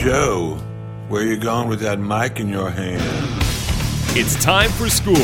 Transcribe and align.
Joe, 0.00 0.56
where 1.08 1.22
you 1.22 1.36
going 1.36 1.68
with 1.68 1.80
that 1.80 1.98
mic 1.98 2.40
in 2.40 2.48
your 2.48 2.70
hand? 2.70 3.02
It's 4.16 4.42
time 4.42 4.70
for 4.70 4.88
school, 4.88 5.14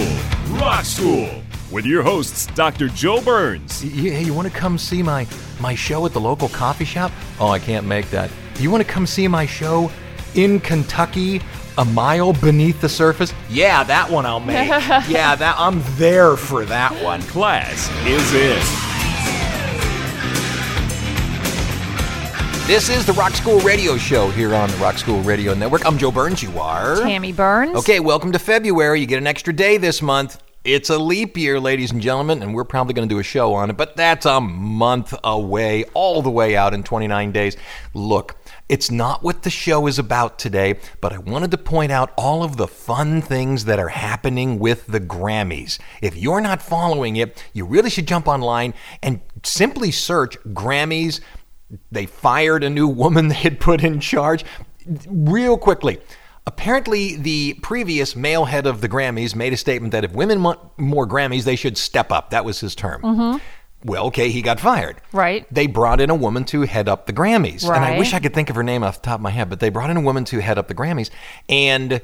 Rock 0.60 0.84
School, 0.84 1.30
with 1.72 1.86
your 1.86 2.02
hosts, 2.02 2.44
Dr. 2.48 2.88
Joe 2.88 3.22
Burns. 3.22 3.82
Yeah, 3.82 4.18
you 4.18 4.34
want 4.34 4.52
to 4.52 4.52
come 4.52 4.76
see 4.76 5.02
my 5.02 5.26
my 5.60 5.74
show 5.74 6.04
at 6.04 6.12
the 6.12 6.20
local 6.20 6.50
coffee 6.50 6.84
shop? 6.84 7.10
Oh, 7.40 7.48
I 7.48 7.58
can't 7.58 7.86
make 7.86 8.10
that. 8.10 8.30
You 8.58 8.70
want 8.70 8.86
to 8.86 8.92
come 8.92 9.06
see 9.06 9.26
my 9.26 9.46
show 9.46 9.90
in 10.34 10.60
Kentucky, 10.60 11.40
a 11.78 11.84
mile 11.86 12.34
beneath 12.34 12.78
the 12.82 12.90
surface? 12.90 13.32
Yeah, 13.48 13.82
that 13.84 14.10
one 14.10 14.26
I'll 14.26 14.40
make. 14.40 14.68
yeah, 15.08 15.34
that 15.36 15.54
I'm 15.56 15.82
there 15.96 16.36
for 16.36 16.66
that 16.66 16.92
one. 17.02 17.22
Class 17.22 17.90
is 18.04 18.34
in. 18.34 18.85
This 22.66 22.88
is 22.88 23.06
the 23.06 23.12
Rock 23.12 23.34
School 23.34 23.60
Radio 23.60 23.96
Show 23.96 24.28
here 24.30 24.52
on 24.52 24.68
the 24.68 24.76
Rock 24.78 24.98
School 24.98 25.22
Radio 25.22 25.54
Network. 25.54 25.86
I'm 25.86 25.96
Joe 25.96 26.10
Burns. 26.10 26.42
You 26.42 26.58
are 26.58 26.96
Tammy 26.96 27.32
Burns. 27.32 27.76
Okay, 27.76 28.00
welcome 28.00 28.32
to 28.32 28.40
February. 28.40 28.98
You 29.00 29.06
get 29.06 29.18
an 29.18 29.26
extra 29.28 29.52
day 29.52 29.76
this 29.76 30.02
month. 30.02 30.42
It's 30.64 30.90
a 30.90 30.98
leap 30.98 31.36
year, 31.36 31.60
ladies 31.60 31.92
and 31.92 32.02
gentlemen, 32.02 32.42
and 32.42 32.52
we're 32.52 32.64
probably 32.64 32.92
going 32.92 33.08
to 33.08 33.14
do 33.14 33.20
a 33.20 33.22
show 33.22 33.54
on 33.54 33.70
it, 33.70 33.76
but 33.76 33.94
that's 33.94 34.26
a 34.26 34.40
month 34.40 35.14
away, 35.22 35.84
all 35.94 36.22
the 36.22 36.30
way 36.30 36.56
out 36.56 36.74
in 36.74 36.82
29 36.82 37.30
days. 37.30 37.56
Look, 37.94 38.34
it's 38.68 38.90
not 38.90 39.22
what 39.22 39.44
the 39.44 39.50
show 39.50 39.86
is 39.86 40.00
about 40.00 40.40
today, 40.40 40.80
but 41.00 41.12
I 41.12 41.18
wanted 41.18 41.52
to 41.52 41.58
point 41.58 41.92
out 41.92 42.12
all 42.16 42.42
of 42.42 42.56
the 42.56 42.66
fun 42.66 43.22
things 43.22 43.66
that 43.66 43.78
are 43.78 43.90
happening 43.90 44.58
with 44.58 44.88
the 44.88 44.98
Grammys. 44.98 45.78
If 46.02 46.16
you're 46.16 46.40
not 46.40 46.60
following 46.60 47.14
it, 47.14 47.40
you 47.52 47.64
really 47.64 47.90
should 47.90 48.08
jump 48.08 48.26
online 48.26 48.74
and 49.04 49.20
simply 49.44 49.92
search 49.92 50.36
Grammys. 50.46 51.20
They 51.90 52.06
fired 52.06 52.64
a 52.64 52.70
new 52.70 52.88
woman 52.88 53.28
they 53.28 53.34
had 53.34 53.60
put 53.60 53.82
in 53.82 54.00
charge. 54.00 54.44
Real 55.08 55.58
quickly, 55.58 55.98
apparently 56.46 57.16
the 57.16 57.54
previous 57.62 58.14
male 58.14 58.44
head 58.44 58.66
of 58.66 58.80
the 58.80 58.88
Grammys 58.88 59.34
made 59.34 59.52
a 59.52 59.56
statement 59.56 59.92
that 59.92 60.04
if 60.04 60.12
women 60.12 60.42
want 60.42 60.60
more 60.78 61.06
Grammys, 61.06 61.44
they 61.44 61.56
should 61.56 61.76
step 61.76 62.12
up. 62.12 62.30
That 62.30 62.44
was 62.44 62.60
his 62.60 62.74
term. 62.74 63.02
Mm-hmm. 63.02 63.38
Well, 63.84 64.06
okay, 64.06 64.30
he 64.30 64.42
got 64.42 64.58
fired. 64.58 65.00
Right. 65.12 65.46
They 65.52 65.66
brought 65.66 66.00
in 66.00 66.10
a 66.10 66.14
woman 66.14 66.44
to 66.46 66.62
head 66.62 66.88
up 66.88 67.06
the 67.06 67.12
Grammys. 67.12 67.64
And 67.64 67.84
I 67.84 67.98
wish 67.98 68.14
I 68.14 68.20
could 68.20 68.34
think 68.34 68.50
of 68.50 68.56
her 68.56 68.62
name 68.62 68.82
off 68.82 69.00
the 69.00 69.06
top 69.06 69.16
of 69.16 69.22
my 69.22 69.30
head, 69.30 69.48
but 69.48 69.60
they 69.60 69.68
brought 69.68 69.90
in 69.90 69.96
a 69.96 70.00
woman 70.00 70.24
to 70.26 70.40
head 70.40 70.58
up 70.58 70.66
the 70.68 70.74
Grammys 70.74 71.10
and 71.48 72.00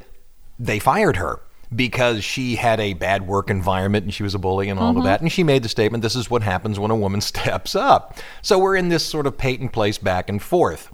they 0.58 0.78
fired 0.78 1.16
her 1.16 1.40
because 1.74 2.24
she 2.24 2.56
had 2.56 2.80
a 2.80 2.94
bad 2.94 3.26
work 3.26 3.50
environment 3.50 4.04
and 4.04 4.14
she 4.14 4.22
was 4.22 4.34
a 4.34 4.38
bully 4.38 4.68
and 4.68 4.78
all 4.78 4.90
of 4.90 4.96
mm-hmm. 4.96 5.04
that. 5.06 5.20
And 5.20 5.30
she 5.30 5.42
made 5.42 5.62
the 5.62 5.68
statement 5.68 6.02
this 6.02 6.16
is 6.16 6.30
what 6.30 6.42
happens 6.42 6.78
when 6.78 6.90
a 6.90 6.96
woman 6.96 7.20
steps 7.32 7.74
up. 7.74 8.18
So 8.42 8.58
we're 8.58 8.76
in 8.76 8.88
this 8.88 9.04
sort 9.04 9.26
of 9.26 9.36
Peyton 9.38 9.68
place 9.68 9.98
back 9.98 10.28
and 10.28 10.42
forth. 10.42 10.90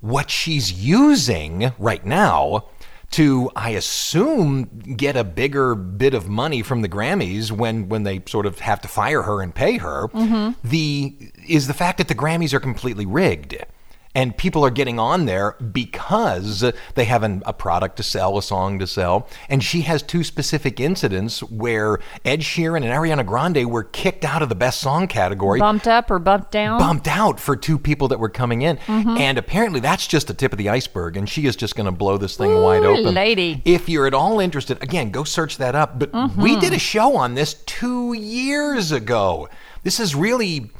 What 0.00 0.30
she's 0.30 0.72
using 0.72 1.72
right 1.78 2.04
now 2.04 2.66
to, 3.12 3.50
I 3.54 3.70
assume, 3.70 4.64
get 4.96 5.16
a 5.16 5.24
bigger 5.24 5.74
bit 5.74 6.14
of 6.14 6.28
money 6.28 6.62
from 6.62 6.82
the 6.82 6.88
Grammys 6.88 7.52
when 7.52 7.88
when 7.88 8.02
they 8.02 8.22
sort 8.26 8.46
of 8.46 8.58
have 8.60 8.80
to 8.80 8.88
fire 8.88 9.22
her 9.22 9.42
and 9.42 9.54
pay 9.54 9.78
her, 9.78 10.08
mm-hmm. 10.08 10.52
the 10.66 11.14
is 11.46 11.66
the 11.66 11.74
fact 11.74 11.98
that 11.98 12.08
the 12.08 12.14
Grammys 12.14 12.52
are 12.52 12.60
completely 12.60 13.06
rigged. 13.06 13.64
And 14.14 14.36
people 14.36 14.62
are 14.64 14.70
getting 14.70 14.98
on 14.98 15.24
there 15.24 15.56
because 15.72 16.64
they 16.94 17.04
have 17.06 17.22
an, 17.22 17.42
a 17.46 17.52
product 17.54 17.96
to 17.96 18.02
sell, 18.02 18.36
a 18.36 18.42
song 18.42 18.78
to 18.78 18.86
sell. 18.86 19.26
And 19.48 19.64
she 19.64 19.82
has 19.82 20.02
two 20.02 20.22
specific 20.22 20.78
incidents 20.80 21.42
where 21.42 21.98
Ed 22.24 22.40
Sheeran 22.40 22.76
and 22.84 22.86
Ariana 22.86 23.24
Grande 23.24 23.70
were 23.70 23.84
kicked 23.84 24.24
out 24.24 24.42
of 24.42 24.50
the 24.50 24.54
best 24.54 24.80
song 24.80 25.08
category 25.08 25.60
Bumped 25.60 25.88
up 25.88 26.10
or 26.10 26.18
bumped 26.18 26.50
down? 26.50 26.78
bumped 26.78 27.08
out 27.08 27.40
for 27.40 27.56
two 27.56 27.78
people 27.78 28.08
that 28.08 28.18
were 28.20 28.28
coming 28.28 28.60
in. 28.62 28.76
Mm-hmm. 28.78 29.16
And 29.16 29.38
apparently 29.38 29.80
that's 29.80 30.06
just 30.06 30.26
the 30.26 30.34
tip 30.34 30.52
of 30.52 30.58
the 30.58 30.68
iceberg, 30.68 31.16
and 31.16 31.26
she 31.28 31.46
is 31.46 31.56
just 31.56 31.74
going 31.74 31.86
to 31.86 31.92
blow 31.92 32.18
this 32.18 32.36
thing 32.36 32.54
wide 32.60 32.84
open. 32.84 33.14
lady. 33.14 33.62
If 33.64 33.88
you're 33.88 34.06
at 34.06 34.14
all 34.14 34.40
interested, 34.40 34.82
again, 34.82 35.10
go 35.10 35.24
search 35.24 35.56
that 35.56 35.74
up. 35.74 35.98
But 35.98 36.12
Mm-hmm. 36.12 36.42
we 36.42 36.56
did 36.60 36.74
a 36.74 36.78
show 36.78 37.16
on 37.16 37.34
this 37.34 37.54
two 37.64 38.12
years 38.12 38.92
ago. 38.92 39.48
This 39.82 39.98
is 39.98 40.14
really 40.14 40.70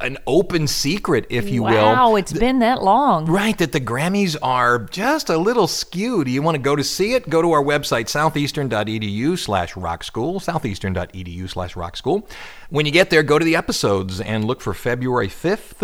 an 0.00 0.18
open 0.26 0.66
secret, 0.66 1.26
if 1.30 1.48
you 1.48 1.62
will. 1.62 1.72
Wow, 1.72 2.16
it's 2.16 2.32
been 2.32 2.58
that 2.60 2.82
long. 2.82 3.26
Right, 3.26 3.56
that 3.58 3.72
the 3.72 3.80
Grammys 3.80 4.36
are 4.42 4.78
just 4.78 5.28
a 5.28 5.38
little 5.38 5.66
skewed. 5.66 6.28
You 6.28 6.42
want 6.42 6.56
to 6.56 6.62
go 6.62 6.76
to 6.76 6.84
see 6.84 7.14
it? 7.14 7.28
Go 7.28 7.42
to 7.42 7.52
our 7.52 7.62
website, 7.62 8.08
southeastern.edu 8.08 9.38
slash 9.38 9.76
rock 9.76 10.04
school, 10.04 10.40
southeastern.edu 10.40 11.48
slash 11.48 11.76
rock 11.76 11.96
school. 11.96 12.28
When 12.68 12.86
you 12.86 12.92
get 12.92 13.10
there, 13.10 13.22
go 13.22 13.38
to 13.38 13.44
the 13.44 13.56
episodes 13.56 14.20
and 14.20 14.44
look 14.44 14.60
for 14.60 14.74
February 14.74 15.28
5th, 15.28 15.80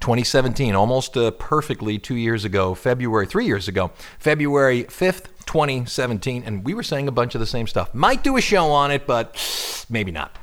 2017, 0.00 0.74
almost 0.74 1.16
uh, 1.16 1.30
perfectly 1.32 1.98
two 1.98 2.16
years 2.16 2.44
ago, 2.44 2.74
February, 2.74 3.26
three 3.26 3.46
years 3.46 3.68
ago, 3.68 3.90
February 4.18 4.84
5th, 4.84 5.26
2017. 5.46 6.42
And 6.44 6.64
we 6.64 6.74
were 6.74 6.82
saying 6.82 7.08
a 7.08 7.12
bunch 7.12 7.34
of 7.34 7.40
the 7.40 7.46
same 7.46 7.66
stuff. 7.66 7.94
Might 7.94 8.22
do 8.22 8.36
a 8.36 8.40
show 8.40 8.70
on 8.70 8.90
it, 8.90 9.06
but 9.06 9.86
maybe 9.88 10.12
not. 10.12 10.36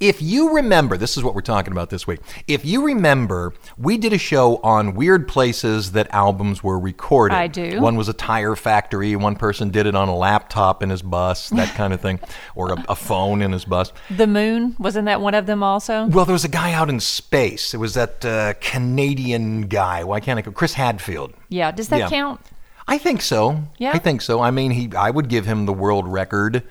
If 0.00 0.20
you 0.20 0.54
remember, 0.56 0.96
this 0.96 1.16
is 1.16 1.22
what 1.22 1.34
we're 1.36 1.40
talking 1.40 1.72
about 1.72 1.88
this 1.88 2.04
week. 2.06 2.20
If 2.48 2.64
you 2.64 2.84
remember, 2.84 3.54
we 3.78 3.96
did 3.96 4.12
a 4.12 4.18
show 4.18 4.56
on 4.56 4.94
weird 4.94 5.28
places 5.28 5.92
that 5.92 6.08
albums 6.12 6.64
were 6.64 6.78
recorded. 6.80 7.34
I 7.36 7.46
do. 7.46 7.80
One 7.80 7.94
was 7.96 8.08
a 8.08 8.12
tire 8.12 8.56
factory. 8.56 9.14
One 9.14 9.36
person 9.36 9.70
did 9.70 9.86
it 9.86 9.94
on 9.94 10.08
a 10.08 10.16
laptop 10.16 10.82
in 10.82 10.90
his 10.90 11.00
bus, 11.00 11.48
that 11.50 11.74
kind 11.76 11.92
of 11.92 12.00
thing, 12.00 12.18
or 12.56 12.72
a, 12.72 12.84
a 12.88 12.96
phone 12.96 13.40
in 13.40 13.52
his 13.52 13.64
bus. 13.64 13.92
The 14.10 14.26
moon, 14.26 14.74
wasn't 14.80 15.06
that 15.06 15.20
one 15.20 15.34
of 15.34 15.46
them 15.46 15.62
also? 15.62 16.06
Well, 16.06 16.24
there 16.24 16.32
was 16.34 16.44
a 16.44 16.48
guy 16.48 16.72
out 16.72 16.90
in 16.90 16.98
space. 16.98 17.72
It 17.72 17.78
was 17.78 17.94
that 17.94 18.24
uh, 18.24 18.54
Canadian 18.60 19.62
guy. 19.68 20.02
Why 20.02 20.18
can't 20.20 20.38
I? 20.38 20.42
go- 20.42 20.50
Chris 20.50 20.74
Hadfield. 20.74 21.32
Yeah, 21.48 21.70
does 21.70 21.88
that 21.90 21.98
Yeah. 22.00 22.08
count? 22.10 22.40
I 22.88 22.98
think 22.98 23.22
so. 23.22 23.62
Yeah? 23.78 23.92
I 23.94 23.98
think 23.98 24.20
so. 24.22 24.40
I 24.40 24.50
mean, 24.50 24.72
he. 24.72 24.90
I 24.94 25.08
would 25.10 25.28
give 25.28 25.46
him 25.46 25.64
the 25.66 25.72
world 25.72 26.06
record 26.06 26.64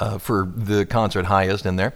uh, 0.00 0.18
for 0.18 0.50
the 0.56 0.84
concert 0.86 1.26
highest 1.26 1.64
in 1.66 1.76
there. 1.76 1.92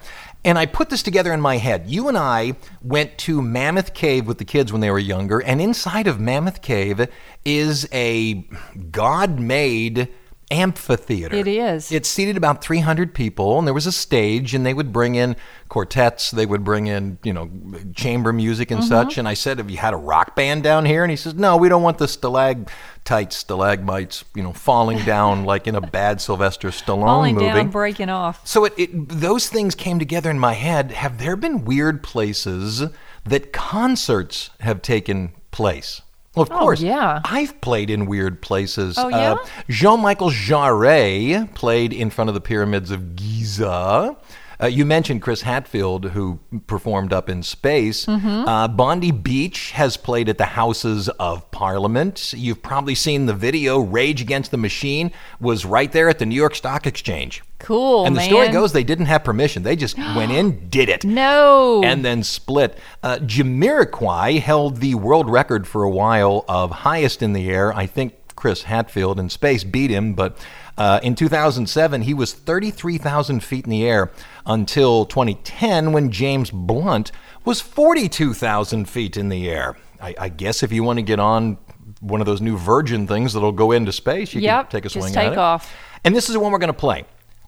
And 0.46 0.58
I 0.58 0.66
put 0.66 0.90
this 0.90 1.02
together 1.02 1.32
in 1.32 1.40
my 1.40 1.56
head. 1.56 1.84
You 1.86 2.08
and 2.08 2.18
I 2.18 2.56
went 2.82 3.16
to 3.18 3.40
Mammoth 3.40 3.94
Cave 3.94 4.26
with 4.26 4.36
the 4.36 4.44
kids 4.44 4.72
when 4.72 4.82
they 4.82 4.90
were 4.90 4.98
younger, 4.98 5.38
and 5.38 5.58
inside 5.58 6.06
of 6.06 6.20
Mammoth 6.20 6.60
Cave 6.60 7.08
is 7.46 7.88
a 7.92 8.46
God-made 8.90 10.08
amphitheater. 10.54 11.34
It 11.34 11.46
is. 11.48 11.90
It 11.90 12.06
seated 12.06 12.36
about 12.36 12.62
300 12.62 13.12
people, 13.14 13.58
and 13.58 13.66
there 13.66 13.74
was 13.74 13.86
a 13.86 13.92
stage, 13.92 14.54
and 14.54 14.64
they 14.64 14.72
would 14.74 14.92
bring 14.92 15.14
in 15.16 15.34
quartets, 15.68 16.30
they 16.30 16.46
would 16.46 16.62
bring 16.62 16.86
in, 16.86 17.18
you 17.24 17.32
know, 17.32 17.50
chamber 17.94 18.32
music 18.32 18.70
and 18.70 18.80
Mm-hmm. 18.80 18.88
such. 18.88 19.18
And 19.18 19.26
I 19.26 19.34
said, 19.34 19.58
Have 19.58 19.70
you 19.70 19.76
had 19.78 19.92
a 19.94 19.96
rock 19.96 20.36
band 20.36 20.62
down 20.62 20.84
here? 20.86 21.02
And 21.02 21.10
he 21.10 21.16
says, 21.16 21.34
No, 21.34 21.56
we 21.56 21.68
don't 21.68 21.82
want 21.82 21.98
the 21.98 22.06
stalactites, 22.08 23.36
stalagmites, 23.36 24.24
you 24.34 24.42
know, 24.42 24.52
falling 24.52 24.98
down 25.04 25.44
like 25.44 25.66
in 25.66 25.74
a 25.74 25.80
bad 25.80 26.20
Sylvester 26.20 26.68
Stallone 26.68 27.04
Falling 27.06 27.34
movie. 27.34 27.46
down, 27.46 27.70
breaking 27.70 28.08
off. 28.10 28.46
So 28.46 28.64
it, 28.64 28.74
it 28.76 28.90
those 29.08 29.48
things 29.48 29.74
came 29.74 29.98
together 29.98 30.30
in 30.30 30.38
my 30.38 30.52
head. 30.54 30.92
Have 30.92 31.18
there 31.18 31.36
been 31.36 31.64
weird 31.64 32.02
places 32.02 32.82
that 33.24 33.52
concerts 33.52 34.50
have 34.60 34.82
taken 34.82 35.32
place? 35.50 36.00
Of 36.36 36.50
Oh, 36.50 36.58
course. 36.58 36.80
yeah. 36.80 37.20
I've 37.24 37.60
played 37.60 37.90
in 37.90 38.06
weird 38.06 38.42
places. 38.42 38.96
Oh, 38.98 39.08
yeah? 39.08 39.36
Jean-Michel 39.68 40.30
Jarre 40.30 41.52
played 41.54 41.92
in 41.92 42.10
front 42.10 42.28
of 42.28 42.34
the 42.34 42.40
pyramids 42.40 42.90
of 42.90 43.14
Giza. 43.16 44.16
Uh, 44.62 44.66
you 44.66 44.84
mentioned 44.84 45.20
Chris 45.20 45.42
Hadfield, 45.42 46.06
who 46.10 46.38
performed 46.68 47.12
up 47.12 47.28
in 47.28 47.42
space. 47.42 48.06
Mm-hmm. 48.06 48.48
Uh, 48.48 48.68
Bondi 48.68 49.10
Beach 49.10 49.72
has 49.72 49.96
played 49.96 50.28
at 50.28 50.38
the 50.38 50.44
Houses 50.44 51.08
of 51.08 51.50
Parliament. 51.50 52.32
You've 52.36 52.62
probably 52.62 52.94
seen 52.94 53.26
the 53.26 53.34
video. 53.34 53.80
Rage 53.80 54.22
Against 54.22 54.52
the 54.52 54.56
Machine 54.56 55.10
was 55.40 55.64
right 55.64 55.90
there 55.90 56.08
at 56.08 56.18
the 56.20 56.26
New 56.26 56.36
York 56.36 56.54
Stock 56.54 56.86
Exchange. 56.86 57.42
Cool, 57.64 58.06
And 58.06 58.14
the 58.14 58.20
man. 58.20 58.28
story 58.28 58.48
goes 58.50 58.72
they 58.72 58.84
didn't 58.84 59.06
have 59.06 59.24
permission. 59.24 59.62
They 59.62 59.74
just 59.76 59.96
went 60.16 60.30
in, 60.32 60.68
did 60.68 60.88
it. 60.88 61.04
No. 61.04 61.82
And 61.82 62.04
then 62.04 62.22
split. 62.22 62.78
Uh, 63.02 63.16
Jamiroquai 63.18 64.40
held 64.40 64.76
the 64.78 64.94
world 64.94 65.28
record 65.30 65.66
for 65.66 65.82
a 65.82 65.90
while 65.90 66.44
of 66.48 66.70
highest 66.70 67.22
in 67.22 67.32
the 67.32 67.50
air. 67.50 67.72
I 67.74 67.86
think 67.86 68.14
Chris 68.36 68.62
Hadfield 68.64 69.18
in 69.18 69.28
space 69.30 69.64
beat 69.64 69.90
him, 69.90 70.14
but 70.14 70.36
Uh, 70.76 70.98
in 71.04 71.14
2007, 71.14 72.02
he 72.02 72.12
was 72.12 72.32
33,000 72.32 73.44
feet 73.44 73.64
in 73.64 73.70
the 73.70 73.86
air 73.86 74.10
until 74.44 75.04
2010 75.06 75.92
when 75.92 76.10
James 76.10 76.50
Blunt 76.50 77.12
was 77.44 77.60
42,000 77.60 78.88
feet 78.88 79.16
in 79.16 79.28
the 79.28 79.48
air. 79.48 79.76
I, 80.00 80.14
I 80.18 80.28
guess 80.28 80.64
if 80.64 80.72
you 80.72 80.82
want 80.82 80.98
to 80.98 81.02
get 81.04 81.20
on 81.20 81.58
one 82.00 82.20
of 82.20 82.26
those 82.26 82.40
new 82.40 82.56
Virgin 82.58 83.06
things 83.06 83.32
that'll 83.34 83.52
go 83.52 83.70
into 83.70 83.92
space, 83.92 84.34
you 84.34 84.40
Yep, 84.40 84.70
can 84.70 84.80
take 84.80 84.84
a 84.84 84.88
just 84.88 84.94
swing 85.06 85.16
at 85.16 85.22
take 85.22 85.32
it. 85.34 85.38
off. 85.38 85.72
And 86.04 86.14
this 86.14 86.28
is 86.28 86.34
the 86.34 86.40
one 86.40 86.50
we're 86.50 86.58
going 86.58 86.68
to 86.72 86.72
play. 86.78 87.04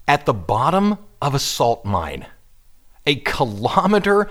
At 0.08 0.26
the 0.26 0.34
bottom 0.34 0.98
of 1.20 1.34
a 1.34 1.38
salt 1.38 1.84
mine, 1.84 2.26
a 3.06 3.16
kilometer 3.16 4.30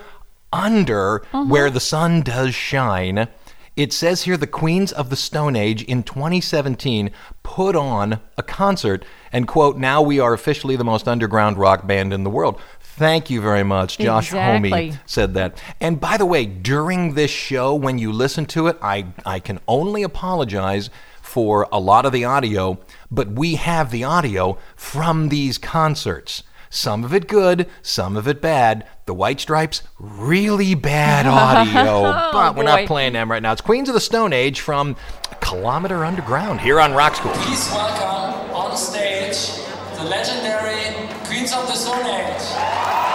under 0.51 1.19
mm-hmm. 1.31 1.49
where 1.49 1.69
the 1.69 1.79
sun 1.79 2.21
does 2.21 2.55
shine. 2.55 3.27
It 3.75 3.91
says 3.91 4.23
here 4.23 4.37
the 4.37 4.47
Queens 4.47 4.93
of 4.93 5.09
the 5.09 5.17
Stone 5.17 5.57
Age 5.57 5.83
in 5.83 6.03
2017 6.03 7.11
put 7.43 7.75
on 7.75 8.21
a 8.37 8.43
concert 8.43 9.03
and, 9.33 9.49
quote, 9.49 9.77
now 9.77 10.01
we 10.01 10.17
are 10.17 10.33
officially 10.33 10.77
the 10.77 10.85
most 10.85 11.09
underground 11.09 11.57
rock 11.57 11.85
band 11.85 12.13
in 12.13 12.23
the 12.23 12.29
world. 12.29 12.61
Thank 12.79 13.29
you 13.29 13.41
very 13.41 13.63
much. 13.63 13.97
Josh 13.97 14.27
Exactly. 14.29 14.91
Homme 14.91 14.99
said 15.05 15.33
that. 15.33 15.61
And 15.81 15.99
by 15.99 16.15
the 16.15 16.25
way, 16.25 16.45
during 16.45 17.15
this 17.15 17.31
show, 17.31 17.75
when 17.75 17.97
you 17.97 18.13
listen 18.13 18.45
to 18.47 18.67
it, 18.67 18.77
I, 18.81 19.07
I 19.25 19.39
can 19.39 19.59
only 19.67 20.03
apologize 20.03 20.89
for 21.21 21.67
a 21.73 21.79
lot 21.79 22.05
of 22.05 22.13
the 22.13 22.23
audio, 22.23 22.79
but 23.11 23.31
we 23.31 23.55
have 23.55 23.91
the 23.91 24.03
audio 24.03 24.57
from 24.75 25.29
these 25.29 25.57
concerts. 25.57 26.43
Some 26.69 27.03
of 27.03 27.13
it 27.13 27.27
good, 27.27 27.69
some 27.81 28.17
of 28.17 28.27
it 28.27 28.41
bad. 28.41 28.85
The 29.05 29.13
White 29.13 29.39
Stripes, 29.39 29.83
really 29.99 30.75
bad 30.75 31.25
audio, 31.27 32.07
oh, 32.07 32.29
but 32.33 32.55
we're 32.55 32.63
not 32.63 32.85
playing 32.85 33.13
them 33.13 33.31
right 33.31 33.41
now. 33.41 33.53
It's 33.53 33.61
Queens 33.61 33.87
of 33.87 33.93
the 33.93 34.01
Stone 34.01 34.33
Age 34.33 34.59
from 34.59 34.95
Kilometer 35.39 36.03
Underground 36.03 36.59
here 36.59 36.79
on 36.81 36.93
Rock 36.93 37.15
School. 37.15 37.31
Please 37.33 37.69
welcome 37.71 38.53
on 38.53 38.75
stage 38.75 39.63
the 39.95 40.03
legendary 40.03 41.07
Queens 41.25 41.53
of 41.53 41.67
the 41.67 41.75
Stone 41.75 42.05
Age. 42.05 43.14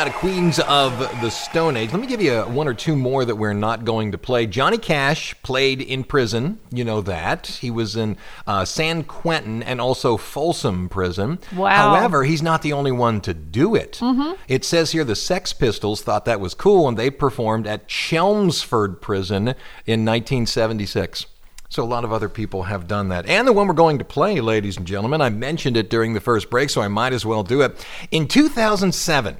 Out 0.00 0.06
of 0.06 0.14
Queens 0.14 0.58
of 0.60 0.98
the 1.20 1.28
Stone 1.28 1.76
Age, 1.76 1.92
let 1.92 2.00
me 2.00 2.06
give 2.06 2.22
you 2.22 2.40
one 2.44 2.66
or 2.66 2.72
two 2.72 2.96
more 2.96 3.22
that 3.22 3.36
we're 3.36 3.52
not 3.52 3.84
going 3.84 4.12
to 4.12 4.16
play. 4.16 4.46
Johnny 4.46 4.78
Cash 4.78 5.34
played 5.42 5.82
in 5.82 6.04
prison. 6.04 6.58
You 6.70 6.84
know 6.84 7.02
that. 7.02 7.48
He 7.48 7.70
was 7.70 7.96
in 7.96 8.16
uh, 8.46 8.64
San 8.64 9.04
Quentin 9.04 9.62
and 9.62 9.78
also 9.78 10.16
Folsom 10.16 10.88
Prison. 10.88 11.38
Wow. 11.54 11.96
However, 11.96 12.24
he's 12.24 12.40
not 12.40 12.62
the 12.62 12.72
only 12.72 12.92
one 12.92 13.20
to 13.20 13.34
do 13.34 13.74
it. 13.74 14.00
It 14.48 14.64
says 14.64 14.92
here 14.92 15.04
the 15.04 15.14
Sex 15.14 15.52
Pistols 15.52 16.00
thought 16.00 16.24
that 16.24 16.40
was 16.40 16.54
cool 16.54 16.88
and 16.88 16.96
they 16.96 17.10
performed 17.10 17.66
at 17.66 17.86
Chelmsford 17.86 19.02
Prison 19.02 19.48
in 19.84 20.06
1976. 20.06 21.26
So 21.68 21.82
a 21.82 21.84
lot 21.84 22.04
of 22.04 22.12
other 22.12 22.30
people 22.30 22.62
have 22.62 22.88
done 22.88 23.10
that. 23.10 23.26
And 23.26 23.46
the 23.46 23.52
one 23.52 23.68
we're 23.68 23.74
going 23.74 23.98
to 23.98 24.04
play, 24.06 24.40
ladies 24.40 24.78
and 24.78 24.86
gentlemen, 24.86 25.20
I 25.20 25.28
mentioned 25.28 25.76
it 25.76 25.90
during 25.90 26.14
the 26.14 26.20
first 26.20 26.48
break, 26.48 26.70
so 26.70 26.80
I 26.80 26.88
might 26.88 27.12
as 27.12 27.26
well 27.26 27.42
do 27.42 27.60
it. 27.60 27.86
In 28.10 28.26
2007, 28.26 29.36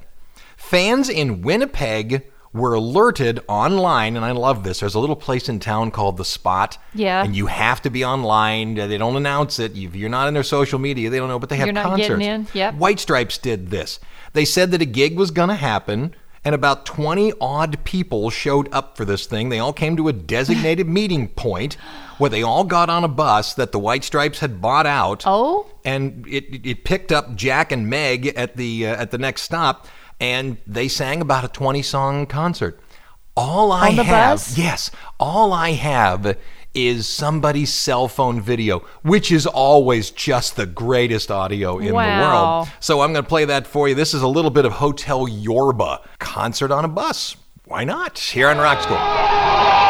fans 0.70 1.08
in 1.08 1.42
Winnipeg 1.42 2.22
were 2.52 2.74
alerted 2.74 3.40
online, 3.48 4.14
and 4.14 4.24
I 4.24 4.30
love 4.30 4.62
this. 4.62 4.78
There's 4.78 4.94
a 4.94 5.00
little 5.00 5.16
place 5.16 5.48
in 5.48 5.58
town 5.58 5.90
called 5.90 6.16
The 6.16 6.24
Spot. 6.24 6.78
Yeah. 6.94 7.24
And 7.24 7.34
you 7.34 7.46
have 7.46 7.82
to 7.82 7.90
be 7.90 8.04
online. 8.04 8.76
They 8.76 8.96
don't 8.96 9.16
announce 9.16 9.58
it. 9.58 9.76
If 9.76 9.96
you're 9.96 10.08
not 10.08 10.28
in 10.28 10.34
their 10.34 10.44
social 10.44 10.78
media, 10.78 11.10
they 11.10 11.18
don't 11.18 11.28
know, 11.28 11.40
but 11.40 11.48
they 11.48 11.56
have 11.56 11.66
You're 11.66 11.72
not 11.72 11.86
concerts. 11.86 12.08
getting 12.08 12.24
in. 12.24 12.46
Yep. 12.54 12.74
White 12.74 13.00
Stripes 13.00 13.36
did 13.36 13.70
this. 13.70 13.98
They 14.32 14.44
said 14.44 14.70
that 14.70 14.80
a 14.80 14.84
gig 14.86 15.16
was 15.16 15.32
going 15.32 15.48
to 15.48 15.56
happen, 15.56 16.14
and 16.44 16.54
about 16.54 16.86
20 16.86 17.32
odd 17.40 17.82
people 17.82 18.30
showed 18.30 18.72
up 18.72 18.96
for 18.96 19.04
this 19.04 19.26
thing. 19.26 19.48
They 19.48 19.58
all 19.58 19.72
came 19.72 19.96
to 19.96 20.06
a 20.06 20.12
designated 20.12 20.86
meeting 20.98 21.28
point 21.28 21.74
where 22.18 22.30
they 22.30 22.44
all 22.44 22.62
got 22.62 22.88
on 22.88 23.02
a 23.02 23.08
bus 23.08 23.54
that 23.54 23.72
the 23.72 23.78
White 23.80 24.04
Stripes 24.04 24.38
had 24.38 24.60
bought 24.60 24.86
out. 24.86 25.24
Oh? 25.26 25.66
And 25.84 26.24
it, 26.28 26.64
it 26.64 26.84
picked 26.84 27.10
up 27.10 27.34
Jack 27.34 27.72
and 27.72 27.88
Meg 27.88 28.28
at 28.28 28.56
the 28.56 28.86
uh, 28.86 28.96
at 29.02 29.10
the 29.10 29.18
next 29.18 29.42
stop, 29.42 29.88
and 30.20 30.58
they 30.66 30.88
sang 30.88 31.20
about 31.20 31.44
a 31.44 31.48
20 31.48 31.82
song 31.82 32.26
concert. 32.26 32.78
All 33.36 33.72
I 33.72 33.88
On 33.90 33.96
the 33.96 34.04
have, 34.04 34.38
bus? 34.38 34.58
yes, 34.58 34.90
all 35.18 35.52
I 35.52 35.70
have 35.72 36.36
is 36.74 37.08
somebody's 37.08 37.72
cell 37.72 38.06
phone 38.06 38.40
video, 38.40 38.80
which 39.02 39.32
is 39.32 39.46
always 39.46 40.10
just 40.10 40.56
the 40.56 40.66
greatest 40.66 41.30
audio 41.30 41.78
in 41.78 41.86
the 41.86 41.92
world. 41.94 42.68
So 42.80 43.00
I'm 43.00 43.12
going 43.12 43.24
to 43.24 43.28
play 43.28 43.44
that 43.46 43.66
for 43.66 43.88
you. 43.88 43.94
This 43.94 44.14
is 44.14 44.22
a 44.22 44.28
little 44.28 44.50
bit 44.50 44.64
of 44.64 44.72
Hotel 44.72 45.26
Yorba 45.26 46.00
concert 46.18 46.70
on 46.70 46.84
a 46.84 46.88
bus. 46.88 47.36
Why 47.64 47.84
not? 47.84 48.18
Here 48.18 48.48
on 48.48 48.58
Rock 48.58 48.82
School. 48.82 49.89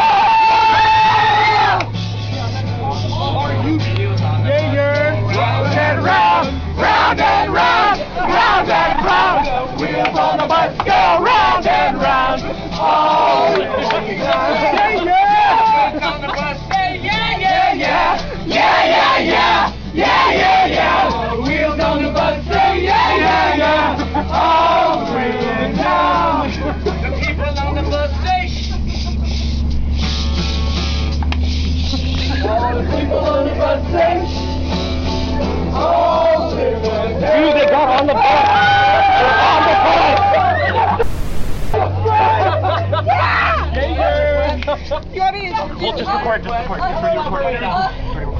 Just 46.01 46.13
record, 46.17 46.43
just 46.43 46.71
record. 46.71 46.79
Just 46.79 47.03
record. 47.05 47.57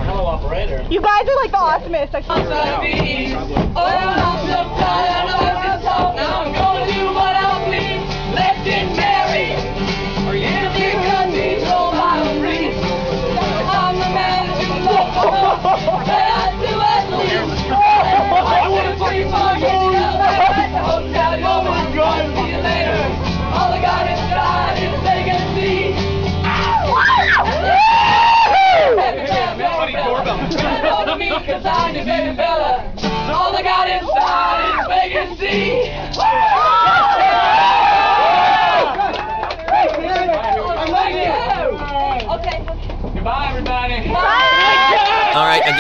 Hello, 0.07 0.27
operator. 0.27 0.87
You 0.91 1.01
guys 1.01 1.29
are 1.29 1.37
like 1.37 1.51
the 1.51 1.59
awesomest. 1.59 2.13
Like, 2.13 2.27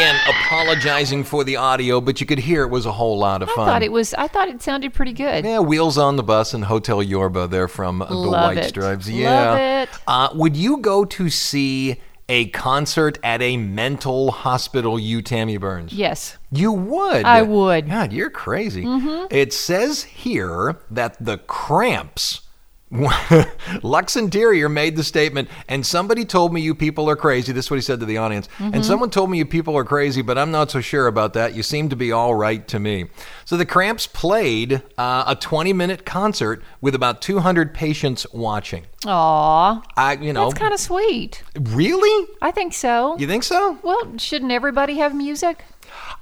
again, 0.00 0.16
apologizing 0.28 1.24
for 1.24 1.44
the 1.44 1.56
audio, 1.56 2.00
but 2.00 2.20
you 2.20 2.26
could 2.26 2.38
hear 2.38 2.62
it 2.62 2.68
was 2.68 2.86
a 2.86 2.92
whole 2.92 3.18
lot 3.18 3.42
of 3.42 3.50
I 3.50 3.54
fun. 3.54 3.66
thought 3.66 3.82
it 3.82 3.92
was. 3.92 4.14
I 4.14 4.28
thought 4.28 4.48
it 4.48 4.62
sounded 4.62 4.94
pretty 4.94 5.12
good. 5.12 5.44
Yeah, 5.44 5.58
Wheels 5.60 5.98
on 5.98 6.16
the 6.16 6.22
Bus 6.22 6.54
and 6.54 6.64
Hotel 6.64 7.02
Yorba. 7.02 7.46
They're 7.48 7.68
from 7.68 8.00
uh, 8.00 8.06
the 8.06 8.14
Love 8.14 8.42
White 8.54 8.58
it. 8.58 8.68
Stripes. 8.68 9.06
Love 9.08 9.14
Yeah. 9.18 9.82
it. 9.82 9.88
Uh, 10.06 10.30
would 10.34 10.56
you 10.56 10.78
go 10.78 11.04
to 11.04 11.28
see 11.28 12.00
a 12.30 12.46
concert 12.46 13.18
at 13.22 13.42
a 13.42 13.56
mental 13.58 14.30
hospital, 14.30 14.98
you, 14.98 15.20
Tammy 15.20 15.58
Burns? 15.58 15.92
Yes. 15.92 16.38
You 16.50 16.72
would. 16.72 17.24
I 17.26 17.42
would. 17.42 17.84
Mm-hmm. 17.84 17.92
God, 17.92 18.12
you're 18.12 18.30
crazy. 18.30 18.84
It 19.30 19.52
says 19.52 20.04
here 20.04 20.80
that 20.90 21.22
the 21.22 21.38
Cramps. 21.38 22.42
Lux 23.82 24.16
Interior 24.16 24.68
made 24.68 24.96
the 24.96 25.04
statement, 25.04 25.48
and 25.68 25.86
somebody 25.86 26.24
told 26.24 26.52
me 26.52 26.60
you 26.60 26.74
people 26.74 27.08
are 27.08 27.14
crazy. 27.14 27.52
This 27.52 27.66
is 27.66 27.70
what 27.70 27.76
he 27.76 27.82
said 27.82 28.00
to 28.00 28.06
the 28.06 28.16
audience. 28.16 28.48
Mm-hmm. 28.58 28.74
And 28.74 28.84
someone 28.84 29.10
told 29.10 29.30
me 29.30 29.38
you 29.38 29.46
people 29.46 29.76
are 29.76 29.84
crazy, 29.84 30.22
but 30.22 30.36
I'm 30.36 30.50
not 30.50 30.72
so 30.72 30.80
sure 30.80 31.06
about 31.06 31.34
that. 31.34 31.54
You 31.54 31.62
seem 31.62 31.88
to 31.90 31.96
be 31.96 32.10
all 32.10 32.34
right 32.34 32.66
to 32.66 32.80
me. 32.80 33.06
So 33.44 33.56
the 33.56 33.64
Cramps 33.66 34.08
played 34.08 34.82
uh, 34.98 35.24
a 35.26 35.36
20 35.36 35.72
minute 35.72 36.04
concert 36.04 36.62
with 36.80 36.96
about 36.96 37.22
200 37.22 37.72
patients 37.74 38.26
watching. 38.32 38.86
Aw, 39.06 39.82
I, 39.96 40.12
you 40.14 40.32
know, 40.32 40.48
that's 40.48 40.58
kind 40.58 40.74
of 40.74 40.80
sweet. 40.80 41.42
really? 41.58 42.28
I 42.42 42.50
think 42.50 42.74
so. 42.74 43.16
You 43.18 43.28
think 43.28 43.44
so? 43.44 43.78
Well, 43.82 44.18
shouldn't 44.18 44.50
everybody 44.50 44.96
have 44.96 45.14
music? 45.14 45.64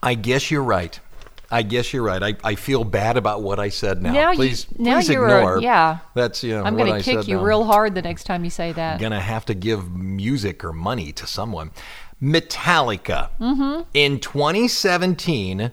I 0.02 0.14
guess 0.14 0.50
you're 0.50 0.62
right. 0.62 1.00
I 1.50 1.62
guess 1.62 1.92
you're 1.94 2.02
right. 2.02 2.22
I, 2.22 2.34
I 2.44 2.54
feel 2.56 2.84
bad 2.84 3.16
about 3.16 3.42
what 3.42 3.58
I 3.58 3.70
said 3.70 4.02
now. 4.02 4.12
Now 4.12 4.30
you- 4.32 4.36
please, 4.36 4.66
now 4.78 4.96
please 4.98 5.08
you're 5.08 5.26
a- 5.28 5.38
ignore. 5.38 5.60
yeah. 5.62 5.98
That's 6.14 6.44
you 6.44 6.54
know. 6.54 6.62
I'm 6.62 6.76
going 6.76 6.92
to 6.94 7.02
kick 7.02 7.26
you 7.26 7.36
now. 7.36 7.42
real 7.42 7.64
hard 7.64 7.94
the 7.94 8.02
next 8.02 8.24
time 8.24 8.44
you 8.44 8.50
say 8.50 8.72
that. 8.72 8.94
I'm 8.94 9.00
Gonna 9.00 9.20
have 9.20 9.46
to 9.46 9.54
give 9.54 9.90
music 9.94 10.62
or 10.64 10.72
money 10.72 11.12
to 11.12 11.26
someone. 11.26 11.70
Metallica 12.22 13.30
Mm-hmm. 13.40 13.82
in 13.94 14.18
2017 14.20 15.70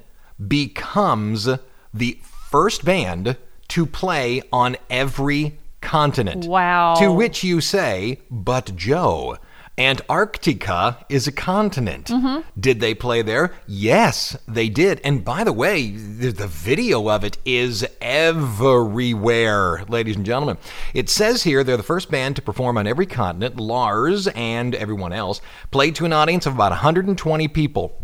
becomes 0.47 1.49
the 1.93 2.19
first 2.49 2.85
band 2.85 3.37
to 3.69 3.85
play 3.85 4.41
on 4.53 4.77
every 4.89 5.57
continent. 5.81 6.45
Wow. 6.45 6.95
To 6.95 7.11
which 7.11 7.43
you 7.43 7.61
say, 7.61 8.19
but 8.31 8.75
Joe. 8.75 9.37
Antarctica 9.77 11.05
is 11.09 11.27
a 11.27 11.31
continent. 11.31 12.07
Mm-hmm. 12.07 12.47
Did 12.59 12.79
they 12.79 12.93
play 12.93 13.21
there? 13.21 13.53
Yes, 13.67 14.37
they 14.47 14.69
did. 14.69 15.01
And 15.03 15.25
by 15.25 15.43
the 15.43 15.51
way, 15.51 15.91
the, 15.91 16.31
the 16.31 16.47
video 16.47 17.09
of 17.09 17.25
it 17.25 17.37
is 17.43 17.85
everywhere, 17.99 19.83
ladies 19.89 20.15
and 20.15 20.25
gentlemen. 20.25 20.57
It 20.93 21.09
says 21.09 21.43
here 21.43 21.63
they're 21.63 21.75
the 21.75 21.83
first 21.83 22.09
band 22.09 22.37
to 22.37 22.41
perform 22.41 22.77
on 22.77 22.87
every 22.87 23.05
continent. 23.05 23.59
Lars 23.59 24.27
and 24.27 24.75
everyone 24.75 25.11
else 25.11 25.41
played 25.71 25.95
to 25.95 26.05
an 26.05 26.13
audience 26.13 26.45
of 26.45 26.55
about 26.55 26.71
120 26.71 27.47
people. 27.49 28.01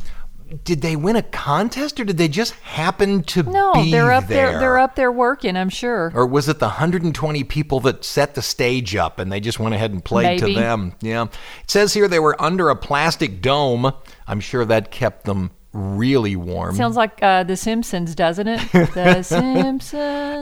Did 0.64 0.82
they 0.82 0.96
win 0.96 1.16
a 1.16 1.22
contest 1.22 2.00
or 2.00 2.04
did 2.06 2.18
they 2.18 2.28
just 2.28 2.54
happen 2.56 3.24
to 3.24 3.44
No, 3.44 3.74
be 3.74 3.92
they're 3.92 4.12
up 4.12 4.28
there? 4.28 4.52
there. 4.52 4.60
They're 4.60 4.80
up 4.80 4.96
there 4.96 5.12
working. 5.12 5.56
I'm 5.56 5.70
sure. 5.70 6.12
Or 6.14 6.26
was 6.26 6.50
it 6.50 6.60
the 6.60 6.66
120 6.68 7.44
people 7.46 7.80
that 7.82 8.04
set 8.04 8.36
the 8.36 8.42
stage 8.42 8.96
up 8.96 9.20
and 9.20 9.32
they 9.32 9.40
just 9.40 9.60
went 9.60 9.76
ahead 9.76 9.92
and 9.92 10.04
played 10.04 10.42
Maybe. 10.42 10.54
to 10.56 10.60
them? 10.60 10.94
Yeah. 11.02 11.24
It 11.64 11.72
says 11.72 11.94
here 11.94 12.08
they 12.08 12.20
were 12.20 12.40
under 12.42 12.70
a 12.70 12.76
plastic 12.76 13.42
dome. 13.42 13.92
I'm 14.28 14.40
sure 14.40 14.66
that 14.66 14.92
kept 14.92 15.26
them 15.26 15.52
really 15.74 16.36
warm. 16.36 16.76
Sounds 16.76 16.98
like 16.98 17.22
uh, 17.24 17.44
The 17.44 17.56
Simpsons, 17.56 18.14
doesn't 18.14 18.48
it? 18.48 18.72
The 18.94 19.24
Simpsons. 19.82 19.94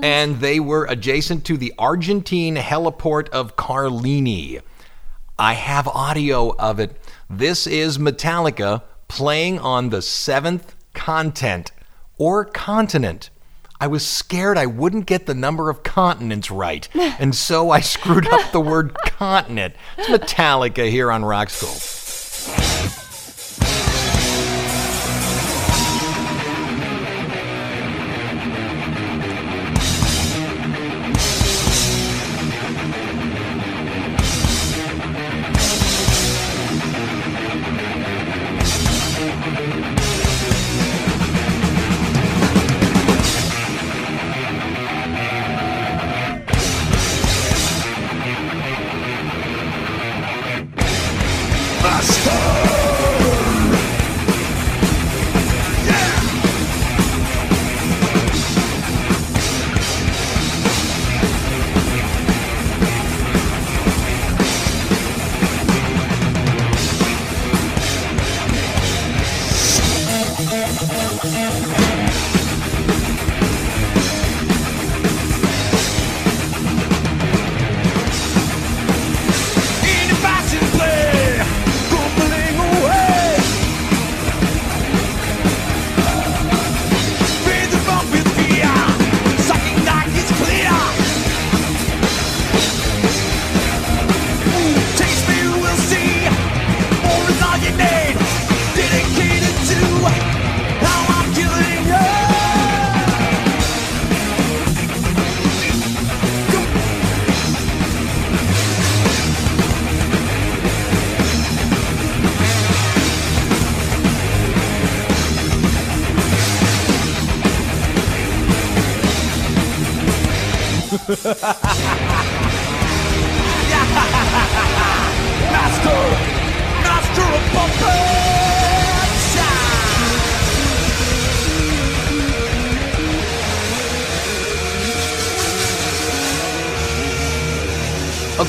and 0.03 0.39
they 0.39 0.59
were 0.59 0.85
adjacent 0.85 1.45
to 1.45 1.57
the 1.57 1.71
Argentine 1.77 2.55
heliport 2.55 3.29
of 3.29 3.55
Carlini. 3.55 4.59
I 5.37 5.53
have 5.53 5.87
audio 5.87 6.55
of 6.57 6.79
it. 6.79 6.97
This 7.29 7.67
is 7.67 7.97
Metallica 7.99 8.81
playing 9.09 9.59
on 9.59 9.89
the 9.89 10.01
seventh 10.01 10.73
content 10.93 11.71
or 12.17 12.45
continent. 12.45 13.29
I 13.81 13.87
was 13.87 14.05
scared 14.05 14.57
I 14.57 14.65
wouldn't 14.65 15.05
get 15.05 15.25
the 15.25 15.33
number 15.33 15.69
of 15.69 15.83
continents 15.83 16.49
right, 16.49 16.87
and 16.95 17.35
so 17.35 17.71
I 17.71 17.81
screwed 17.81 18.27
up 18.27 18.51
the 18.51 18.61
word 18.61 18.93
continent. 18.95 19.75
It's 19.97 20.09
Metallica 20.09 20.89
here 20.89 21.11
on 21.11 21.25
Rock 21.25 21.49
School. 21.49 22.08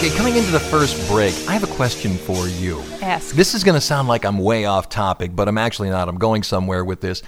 Okay, 0.01 0.17
coming 0.17 0.37
into 0.37 0.51
the 0.51 0.59
first 0.59 0.97
break, 1.11 1.35
I 1.47 1.53
have 1.53 1.63
a 1.63 1.75
question 1.75 2.17
for 2.17 2.49
you. 2.49 2.81
Ask. 3.03 3.35
This 3.35 3.55
is 3.55 3.63
going 3.63 3.75
to 3.75 3.83
sound 3.83 4.09
like 4.09 4.25
I'm 4.25 4.39
way 4.39 4.65
off 4.65 4.89
topic, 4.89 5.37
but 5.37 5.47
I'm 5.47 5.59
actually 5.59 5.91
not. 5.91 6.09
I'm 6.09 6.17
going 6.17 6.43
somewhere 6.43 6.87
with 6.87 7.03
this. 7.03 7.23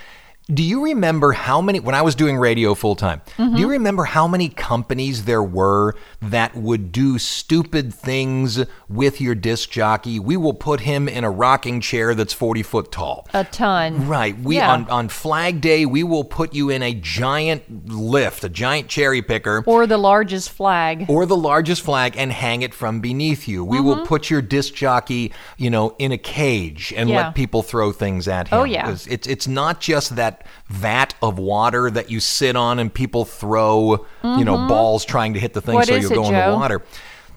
Do 0.51 0.65
you 0.65 0.85
remember 0.85 1.33
how 1.33 1.61
many, 1.61 1.79
when 1.79 1.95
I 1.95 2.03
was 2.03 2.17
doing 2.17 2.37
radio 2.37 2.75
full 2.75 2.97
time, 2.97 3.23
do 3.37 3.45
you 3.45 3.51
mm-hmm. 3.51 3.67
remember 3.67 4.05
how 4.05 4.27
many 4.27 4.49
companies 4.49 5.25
there 5.25 5.43
were 5.43 5.95
that 6.21 6.57
would 6.57 6.91
do 6.91 7.19
stupid 7.19 7.95
things 7.95 8.65
with 8.89 9.21
your 9.21 9.37
disc 9.37 9.71
jockey? 9.71 10.19
We 10.19 10.37
will 10.37 10.53
put 10.55 10.81
him 10.81 11.09
in 11.09 11.23
a 11.23 11.31
rocking 11.31 11.81
chair 11.81 12.17
that's 12.17 12.33
40 12.33 12.65
foot 12.65 12.91
tall. 12.91 13.29
A 13.33 13.45
ton. 13.45 14.09
Right. 14.09 14.37
We 14.37 14.57
Yeah. 14.57 14.73
on, 14.73 14.91
on 14.91 15.09
Flag 15.09 15.61
Day, 15.61 15.87
we 15.87 16.03
will 16.03 16.25
put 16.25 16.55
you 16.55 16.71
in 16.71 16.83
a 16.83 16.93
giant 16.93 17.89
lift, 17.89 18.43
a 18.43 18.49
giant 18.49 18.89
cherry 18.89 19.23
picker 19.23 19.63
Or 19.65 19.87
the 19.87 19.99
largest 19.99 20.51
flag. 20.51 21.07
or 21.09 21.25
the 21.25 21.37
largest 21.37 21.83
flag 21.83 22.17
and 22.17 22.33
hang 22.33 22.63
it 22.63 22.75
from 22.75 23.01
beneath 23.01 23.47
you. 23.47 23.65
We 23.65 23.79
will 23.81 23.97
mm-hmm. 23.97 24.07
put 24.07 24.29
your 24.29 24.43
disc 24.43 24.75
jockey, 24.75 25.33
you 25.57 25.71
know, 25.71 25.95
in 26.01 26.11
a 26.11 26.19
cage 26.19 26.93
and 26.97 27.09
Yeah. 27.09 27.27
let 27.27 27.37
people 27.37 27.63
throw 27.63 27.93
things 27.93 28.27
at 28.27 28.49
oh, 28.53 28.57
him. 28.57 28.61
Oh, 28.63 28.65
yeah. 28.65 28.97
It's 29.07 29.27
it's 29.29 29.47
not 29.47 29.81
just 29.81 30.17
that 30.17 30.32
vat 30.69 31.15
of 31.23 31.39
water 31.39 31.91
that 31.91 32.11
you 32.11 32.21
sit 32.21 32.57
on 32.57 32.79
and 32.79 32.93
people 32.93 33.25
throw, 33.25 34.07
you 34.23 34.45
know, 34.45 34.67
balls 34.69 35.05
trying 35.05 35.35
to 35.35 35.41
hit 35.41 35.53
the 35.53 35.61
thing 35.61 35.73
Mm-hmm. 35.73 35.79
What 35.79 35.89
so 35.89 35.97
you'll 35.97 36.13
it, 36.13 36.15
go 36.15 36.25
in 36.27 36.33
Joe? 36.33 36.51
the 36.53 36.57
water. 36.57 36.83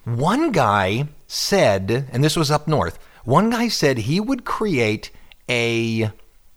One 0.05 0.51
guy 0.51 1.07
said, 1.27 2.07
and 2.11 2.23
this 2.23 2.35
was 2.35 2.51
up 2.51 2.67
north. 2.67 2.99
One 3.23 3.49
guy 3.49 3.69
said 3.69 3.97
he 3.97 4.19
would 4.19 4.45
create 4.45 5.09
a 5.49 6.11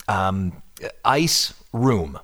um, 0.07 0.62
ice 1.04 1.54
room. 1.73 2.18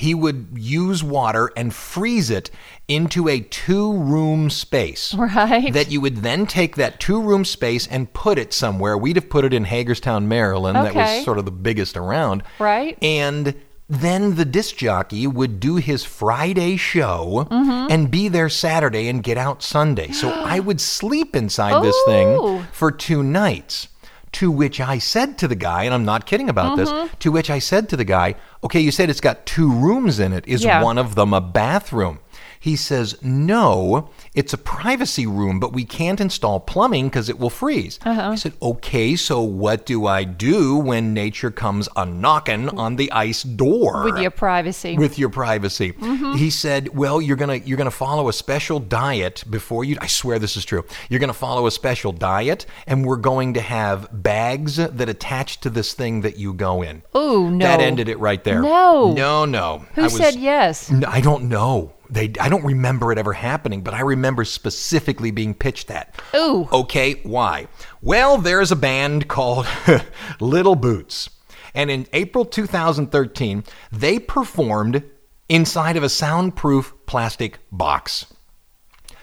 He 0.00 0.14
would 0.14 0.48
use 0.56 1.04
water 1.04 1.50
and 1.56 1.74
freeze 1.74 2.30
it 2.30 2.50
into 2.88 3.28
a 3.28 3.40
two 3.40 3.92
room 3.92 4.48
space. 4.48 5.12
Right. 5.14 5.72
That 5.72 5.90
you 5.90 6.00
would 6.00 6.16
then 6.18 6.46
take 6.46 6.76
that 6.76 6.98
two 7.00 7.20
room 7.20 7.44
space 7.44 7.86
and 7.86 8.10
put 8.12 8.38
it 8.38 8.52
somewhere. 8.54 8.96
We'd 8.96 9.16
have 9.16 9.28
put 9.28 9.44
it 9.44 9.52
in 9.52 9.64
Hagerstown, 9.64 10.26
Maryland. 10.26 10.78
Okay. 10.78 10.94
That 10.94 11.16
was 11.16 11.24
sort 11.24 11.38
of 11.38 11.44
the 11.44 11.50
biggest 11.50 11.96
around. 11.98 12.42
Right. 12.58 12.96
And 13.02 13.54
then 13.88 14.36
the 14.36 14.44
disc 14.44 14.76
jockey 14.76 15.26
would 15.26 15.60
do 15.60 15.76
his 15.76 16.04
Friday 16.04 16.76
show 16.76 17.46
Mm-hmm. 17.50 17.92
and 17.92 18.10
be 18.10 18.28
there 18.28 18.48
Saturday 18.48 19.08
and 19.08 19.22
get 19.22 19.36
out 19.36 19.62
Sunday. 19.62 20.12
So 20.12 20.30
I 20.30 20.60
would 20.60 20.80
sleep 20.80 21.36
inside 21.36 21.82
this 21.84 21.96
thing 22.06 22.64
for 22.72 22.90
two 22.90 23.22
nights. 23.22 23.88
To 24.32 24.50
which 24.50 24.80
I 24.80 24.98
said 24.98 25.38
to 25.38 25.48
the 25.48 25.56
guy, 25.56 25.82
and 25.84 25.92
I'm 25.92 26.04
not 26.04 26.24
kidding 26.24 26.48
about 26.48 26.78
Mm-hmm. 26.78 27.06
this, 27.08 27.10
to 27.20 27.32
which 27.32 27.50
I 27.50 27.58
said 27.58 27.88
to 27.88 27.96
the 27.96 28.04
guy, 28.04 28.36
okay, 28.62 28.78
you 28.80 28.90
said 28.92 29.10
it's 29.10 29.20
got 29.20 29.44
two 29.44 29.72
rooms 29.72 30.20
in 30.20 30.32
it. 30.32 30.46
Is 30.46 30.62
Yeah. 30.64 30.82
one 30.82 30.98
of 30.98 31.14
them 31.16 31.32
a 31.34 31.40
bathroom? 31.40 32.20
He 32.62 32.76
says, 32.76 33.16
no, 33.22 34.10
it's 34.34 34.52
a 34.52 34.58
privacy 34.58 35.26
room, 35.26 35.58
but 35.60 35.72
we 35.72 35.84
can't 35.86 36.20
install 36.20 36.60
plumbing 36.60 37.08
because 37.08 37.30
it 37.30 37.38
will 37.38 37.48
freeze. 37.48 37.98
Uh-huh. 38.04 38.30
I 38.32 38.34
said, 38.34 38.52
okay, 38.60 39.16
so 39.16 39.40
what 39.40 39.86
do 39.86 40.04
I 40.06 40.24
do 40.24 40.76
when 40.76 41.14
nature 41.14 41.50
comes 41.50 41.88
a 41.96 42.04
knocking 42.04 42.68
on 42.68 42.96
the 42.96 43.10
ice 43.12 43.42
door? 43.44 44.04
With 44.04 44.18
your 44.18 44.30
privacy. 44.30 44.98
with 44.98 45.18
your 45.18 45.30
privacy. 45.30 45.94
He 46.36 46.50
said, 46.50 46.94
"Well, 46.96 47.20
you're 47.22 47.36
gonna 47.36 47.56
you're 47.56 47.78
gonna 47.78 47.90
follow 47.90 48.28
a 48.28 48.32
special 48.32 48.78
diet 48.78 49.42
before 49.48 49.82
you. 49.84 49.96
I 50.00 50.06
swear 50.06 50.38
this 50.38 50.56
is 50.56 50.64
true. 50.64 50.84
You're 51.08 51.20
gonna 51.20 51.32
follow 51.32 51.66
a 51.66 51.70
special 51.70 52.12
diet, 52.12 52.66
and 52.86 53.06
we're 53.06 53.16
going 53.16 53.54
to 53.54 53.60
have 53.60 54.08
bags 54.22 54.76
that 54.76 55.08
attach 55.08 55.60
to 55.60 55.70
this 55.70 55.94
thing 55.94 56.20
that 56.20 56.36
you 56.36 56.52
go 56.52 56.82
in." 56.82 57.02
Oh 57.14 57.48
no. 57.48 57.64
That 57.64 57.80
ended 57.80 58.08
it 58.08 58.18
right 58.18 58.42
there. 58.44 58.60
No. 58.60 59.12
no, 59.12 59.44
no. 59.46 59.86
Who 59.94 60.02
was- 60.02 60.16
said 60.16 60.34
yes? 60.36 60.92
I 61.06 61.20
don't 61.22 61.44
know. 61.48 61.92
They, 62.10 62.32
I 62.40 62.48
don't 62.48 62.64
remember 62.64 63.12
it 63.12 63.18
ever 63.18 63.32
happening, 63.32 63.82
but 63.82 63.94
I 63.94 64.00
remember 64.00 64.44
specifically 64.44 65.30
being 65.30 65.54
pitched 65.54 65.86
that. 65.88 66.20
Ooh. 66.34 66.68
Okay, 66.72 67.20
why? 67.22 67.68
Well, 68.02 68.38
there's 68.38 68.72
a 68.72 68.76
band 68.76 69.28
called 69.28 69.66
Little 70.40 70.74
Boots. 70.74 71.30
And 71.72 71.90
in 71.90 72.06
April 72.12 72.44
2013, 72.44 73.62
they 73.92 74.18
performed 74.18 75.04
inside 75.48 75.96
of 75.96 76.02
a 76.02 76.08
soundproof 76.08 76.92
plastic 77.06 77.58
box. 77.70 78.26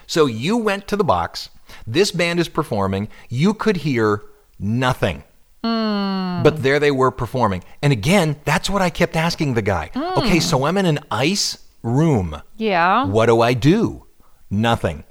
So 0.05 0.25
you 0.25 0.55
went 0.55 0.87
to 0.87 0.95
the 0.95 1.03
box, 1.03 1.49
this 1.85 2.11
band 2.11 2.39
is 2.39 2.47
performing, 2.47 3.09
you 3.29 3.53
could 3.53 3.77
hear 3.77 4.23
nothing. 4.57 5.23
Hmm. 5.63 6.43
But 6.43 6.63
there 6.63 6.79
they 6.79 6.91
were 6.91 7.11
performing. 7.11 7.63
And 7.81 7.91
again, 7.91 8.37
that's 8.45 8.69
what 8.69 8.81
I 8.81 8.89
kept 8.89 9.17
asking 9.17 9.53
the 9.53 9.61
guy. 9.61 9.91
Hmm. 9.93 10.19
Okay, 10.19 10.39
so 10.39 10.63
I'm 10.63 10.77
in 10.77 10.85
an 10.85 10.99
ice 11.11 11.66
room. 11.83 12.41
Yeah. 12.55 13.05
What 13.05 13.27
do 13.27 13.41
I 13.41 13.53
do? 13.53 14.07
Nothing. 14.49 15.03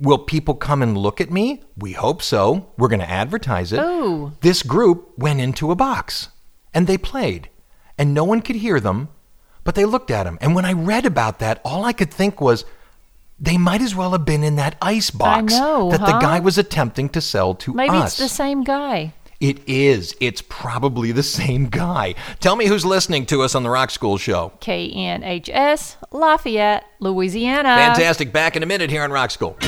Will 0.00 0.18
people 0.18 0.54
come 0.54 0.82
and 0.82 0.98
look 0.98 1.20
at 1.20 1.30
me? 1.30 1.62
We 1.76 1.92
hope 1.92 2.22
so. 2.22 2.72
We're 2.76 2.88
going 2.88 3.00
to 3.00 3.10
advertise 3.10 3.72
it. 3.72 3.80
Oh. 3.80 4.32
This 4.40 4.62
group 4.62 5.16
went 5.16 5.40
into 5.40 5.70
a 5.70 5.76
box 5.76 6.28
and 6.74 6.86
they 6.86 6.98
played, 6.98 7.50
and 7.96 8.12
no 8.12 8.24
one 8.24 8.40
could 8.40 8.56
hear 8.56 8.80
them, 8.80 9.08
but 9.62 9.74
they 9.74 9.84
looked 9.84 10.10
at 10.10 10.24
them. 10.24 10.38
And 10.40 10.54
when 10.54 10.64
I 10.64 10.72
read 10.72 11.06
about 11.06 11.38
that, 11.38 11.60
all 11.64 11.84
I 11.84 11.92
could 11.92 12.12
think 12.12 12.40
was, 12.40 12.64
they 13.38 13.58
might 13.58 13.80
as 13.82 13.94
well 13.94 14.12
have 14.12 14.24
been 14.24 14.42
in 14.42 14.56
that 14.56 14.76
ice 14.80 15.10
box 15.10 15.52
know, 15.52 15.90
that 15.90 16.00
the 16.00 16.18
guy 16.18 16.40
was 16.40 16.58
attempting 16.58 17.08
to 17.10 17.20
sell 17.20 17.54
to 17.56 17.72
Maybe 17.72 17.96
us. 17.96 18.12
it's 18.12 18.18
the 18.18 18.34
same 18.34 18.64
guy. 18.64 19.14
It 19.42 19.68
is. 19.68 20.14
It's 20.20 20.40
probably 20.40 21.10
the 21.10 21.24
same 21.24 21.66
guy. 21.68 22.14
Tell 22.38 22.54
me 22.54 22.66
who's 22.66 22.86
listening 22.86 23.26
to 23.26 23.42
us 23.42 23.56
on 23.56 23.64
the 23.64 23.70
Rock 23.70 23.90
School 23.90 24.16
Show. 24.16 24.52
KNHS, 24.60 25.96
Lafayette, 26.12 26.84
Louisiana. 27.00 27.70
Fantastic. 27.70 28.32
Back 28.32 28.54
in 28.54 28.62
a 28.62 28.66
minute 28.66 28.88
here 28.88 29.02
on 29.02 29.10
Rock 29.10 29.32
School. 29.32 29.58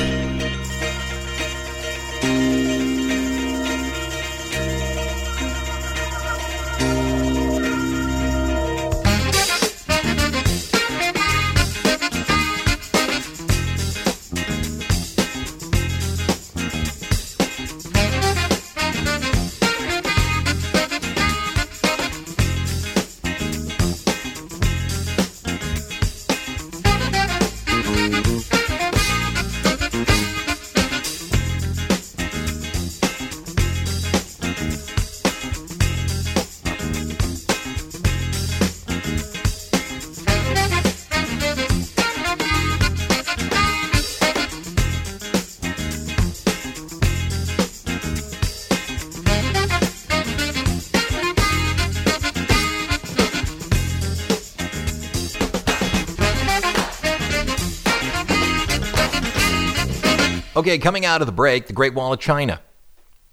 Okay, 60.65 60.79
coming 60.79 61.05
out 61.05 61.21
of 61.21 61.27
the 61.27 61.31
break, 61.31 61.67
the 61.67 61.73
Great 61.73 61.93
Wall 61.93 62.11
of 62.11 62.19
China. 62.19 62.59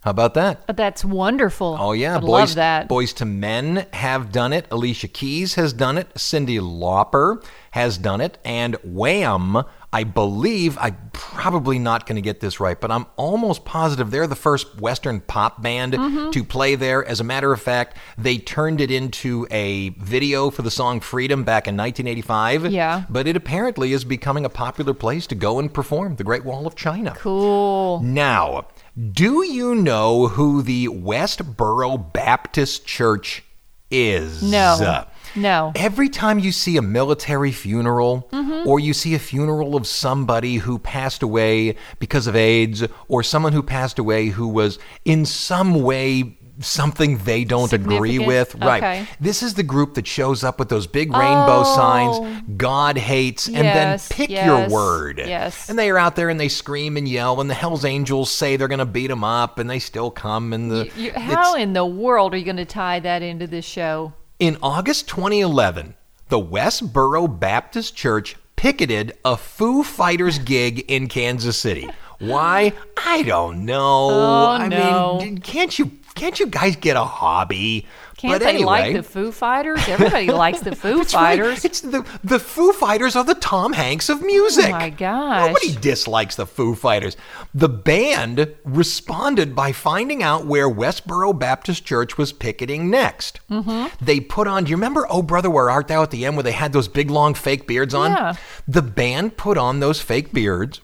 How 0.03 0.11
about 0.11 0.35
that? 0.35 0.64
Uh, 0.68 0.75
that's 0.75 1.03
wonderful. 1.03 1.79
Oh 1.81 1.92
yeah, 1.92 2.18
I 2.18 2.21
boys, 2.21 2.29
love 2.29 2.55
that. 2.57 2.90
Boyz 2.90 3.18
II 3.18 3.27
Men 3.27 3.87
have 3.95 4.31
done 4.31 4.53
it. 4.53 4.66
Alicia 4.71 5.09
Keys 5.09 5.55
has 5.55 5.73
done 5.73 5.97
it. 5.97 6.12
Cyndi 6.12 6.61
Lauper 6.61 7.42
has 7.71 7.97
done 7.97 8.21
it, 8.21 8.37
and 8.45 8.77
Wham. 8.85 9.64
I 9.94 10.05
believe 10.05 10.78
I'm 10.81 10.96
probably 11.12 11.78
not 11.78 12.07
going 12.07 12.16
to 12.16 12.22
get 12.22 12.40
this 12.40 12.61
right, 12.61 12.81
but 12.81 12.90
I'm 12.90 13.05
almost 13.16 13.64
positive 13.66 14.11
they're 14.11 14.26
the 14.26 14.35
first 14.35 14.81
Western 14.81 15.20
pop 15.20 15.61
band 15.62 15.92
Mm-hmm. 15.92 16.31
to 16.31 16.44
play 16.44 16.74
there. 16.76 17.05
As 17.05 17.20
a 17.20 17.24
matter 17.24 17.52
of 17.52 17.61
fact, 17.61 17.98
they 18.16 18.38
turned 18.38 18.81
it 18.81 18.90
into 18.90 19.46
a 19.50 19.90
video 19.90 20.48
for 20.50 20.62
the 20.62 20.70
song 20.70 21.00
"Freedom" 21.00 21.44
back 21.44 21.68
in 21.68 21.76
1985. 21.76 22.72
Yeah. 22.72 23.05
but 23.11 23.26
it 23.26 23.37
apparently 23.37 23.92
is 23.92 24.05
becoming 24.05 24.44
a 24.46 24.48
popular 24.48 24.94
place 24.94 25.26
to 25.26 25.35
go 25.35 25.59
and 25.59 25.72
perform. 25.72 26.16
The 26.16 26.24
Great 26.24 26.44
Wall 26.44 26.66
of 26.66 26.74
China. 26.74 27.14
Cool. 27.18 28.00
Now, 28.02 28.68
do 29.12 29.44
you 29.44 29.74
know 29.74 30.28
who 30.28 30.62
the 30.62 30.88
Westboro 30.88 32.12
Baptist 32.12 32.87
Church 32.87 33.44
is? 33.90 34.42
No. 34.42 35.05
No. 35.37 35.73
Every 35.75 36.09
time 36.09 36.38
you 36.38 36.53
see 36.53 36.77
a 36.77 36.83
military 36.83 37.53
funeral 37.53 38.29
Mm-hmm. 38.33 38.68
or 38.68 38.81
you 38.81 38.92
see 38.95 39.14
a 39.14 39.18
funeral 39.18 39.77
of 39.77 39.87
somebody 39.87 40.57
who 40.57 40.79
passed 40.79 41.23
away 41.23 41.77
because 41.99 42.27
of 42.27 42.37
AIDS 42.37 42.85
or 43.09 43.23
someone 43.23 43.53
who 43.53 43.62
passed 43.62 43.99
away 43.99 44.27
who 44.29 44.49
was 44.49 44.79
in 45.05 45.25
some 45.25 45.83
way 45.83 46.38
something 46.61 47.16
they 47.18 47.45
don't 47.45 47.73
agree 47.73 48.18
with. 48.18 48.55
Right. 48.57 49.07
This 49.21 49.42
is 49.42 49.55
the 49.55 49.62
group 49.62 49.95
that 49.95 50.07
shows 50.07 50.45
up 50.45 50.59
with 50.59 50.68
those 50.68 50.87
big 50.87 51.11
rainbow 51.12 51.62
Oh. 51.64 51.75
signs, 51.77 52.42
God 52.57 52.97
hates, 52.99 53.47
and 53.49 53.57
then 53.57 53.88
Yes, 53.92 54.09
pick 54.12 54.31
your 54.31 54.68
word. 54.68 55.18
yes. 55.18 55.68
And 55.68 55.79
they 55.79 55.90
are 55.90 55.99
out 55.99 56.14
there 56.14 56.29
and 56.29 56.38
they 56.38 56.49
scream 56.49 56.97
and 56.97 57.09
yell, 57.09 57.40
and 57.40 57.49
the 57.51 57.55
Hells 57.55 57.85
Angels 57.85 58.31
say 58.31 58.57
they're 58.57 58.68
going 58.68 58.79
to 58.79 58.85
beat 58.85 59.09
them 59.09 59.25
up, 59.25 59.59
and 59.59 59.68
they 59.68 59.79
still 59.79 60.11
come. 60.11 60.53
And 60.53 60.71
the 60.71 60.90
You, 60.95 61.09
it's- 61.09 61.23
how 61.23 61.55
in 61.55 61.73
the 61.73 61.87
world 61.87 62.35
are 62.35 62.37
you 62.37 62.45
going 62.45 62.57
to 62.59 62.64
tie 62.66 63.01
that 63.01 63.23
into 63.23 63.47
this 63.47 63.64
show? 63.64 64.12
In 64.42 64.59
August 64.61 65.07
2011, 65.07 65.94
the 66.28 66.37
Westboro 66.44 67.28
Baptist 67.38 67.94
Church 67.94 68.35
picketed 68.57 69.16
a 69.24 69.37
Foo 69.37 69.85
Fighters 69.85 70.40
gig 70.40 70.81
in 70.88 71.07
Kansas 71.07 71.57
City. 71.57 71.88
Why? 72.18 72.72
I 72.96 73.22
don't 73.22 73.64
know. 73.64 74.09
Oh, 74.11 74.46
I 74.48 74.66
no. 74.66 75.18
mean, 75.20 75.38
can't 75.38 75.78
you 75.78 75.92
can't 76.16 76.40
you 76.40 76.48
guys 76.48 76.74
get 76.74 76.96
a 76.96 77.05
hobby? 77.05 77.87
Can't 78.22 78.35
but 78.35 78.44
they 78.44 78.50
anyway, 78.50 78.64
like 78.64 78.94
the 78.94 79.02
Foo 79.02 79.32
Fighters? 79.32 79.80
Everybody 79.88 80.28
likes 80.28 80.61
the 80.61 80.76
Foo 80.76 80.98
That's 80.98 81.12
right. 81.12 81.40
Fighters. 81.40 81.64
It's 81.64 81.80
the 81.80 82.06
the 82.22 82.38
Foo 82.38 82.72
Fighters 82.72 83.16
are 83.16 83.24
the 83.24 83.35
Tom 83.35 83.72
Hanks 83.72 84.08
of 84.08 84.22
music. 84.22 84.66
Oh 84.68 84.70
my 84.70 84.90
gosh. 84.90 85.48
Nobody 85.48 85.74
dislikes 85.74 86.37
the 86.37 86.46
Foo 86.46 86.76
Fighters. 86.76 87.16
The 87.52 87.68
band 87.68 88.54
responded 88.62 89.56
by 89.56 89.72
finding 89.72 90.22
out 90.22 90.46
where 90.46 90.70
Westboro 90.70 91.37
Baptist 91.37 91.85
Church 91.85 92.16
was 92.16 92.32
picketing 92.32 92.88
next. 92.88 93.40
Mm-hmm. 93.50 93.88
They 94.04 94.20
put 94.20 94.46
on. 94.46 94.62
Do 94.62 94.70
you 94.70 94.76
remember 94.76 95.04
"Oh 95.11 95.22
Brother, 95.22 95.50
Where 95.50 95.68
Art 95.68 95.88
Thou" 95.88 96.04
at 96.04 96.12
the 96.12 96.24
end, 96.24 96.37
where 96.37 96.44
they 96.44 96.52
had 96.52 96.72
those 96.72 96.87
big 96.87 97.11
long 97.11 97.35
fake 97.35 97.66
beards 97.66 97.92
on? 97.92 98.12
Yeah. 98.12 98.35
The 98.68 98.82
band 98.82 99.37
put 99.37 99.58
on 99.58 99.80
those 99.80 100.00
fake 100.00 100.32
beards. 100.32 100.80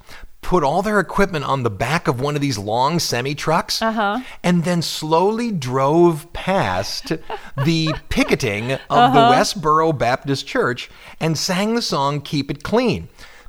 Put 0.49 0.65
all 0.65 0.81
their 0.81 0.99
equipment 0.99 1.45
on 1.45 1.63
the 1.63 1.69
back 1.69 2.09
of 2.09 2.23
one 2.23 2.35
of 2.35 2.41
these 2.41 2.57
long 2.57 3.01
semi 3.01 3.35
trucks, 3.35 3.83
Uh-huh. 3.83 4.21
and 4.43 4.65
then 4.65 4.81
slowly 4.81 5.53
drove 5.53 6.33
past 6.33 7.13
the 7.67 7.93
picketing 8.09 8.73
of 8.73 8.81
Uh-huh. 8.89 9.13
the 9.13 9.37
Westboro 9.37 9.93
Baptist 9.93 10.47
Church 10.47 10.89
and 11.21 11.37
sang 11.37 11.75
the 11.75 11.83
song 11.83 12.23
Keep 12.23 12.51
It 12.51 12.63
Clean. 12.63 13.09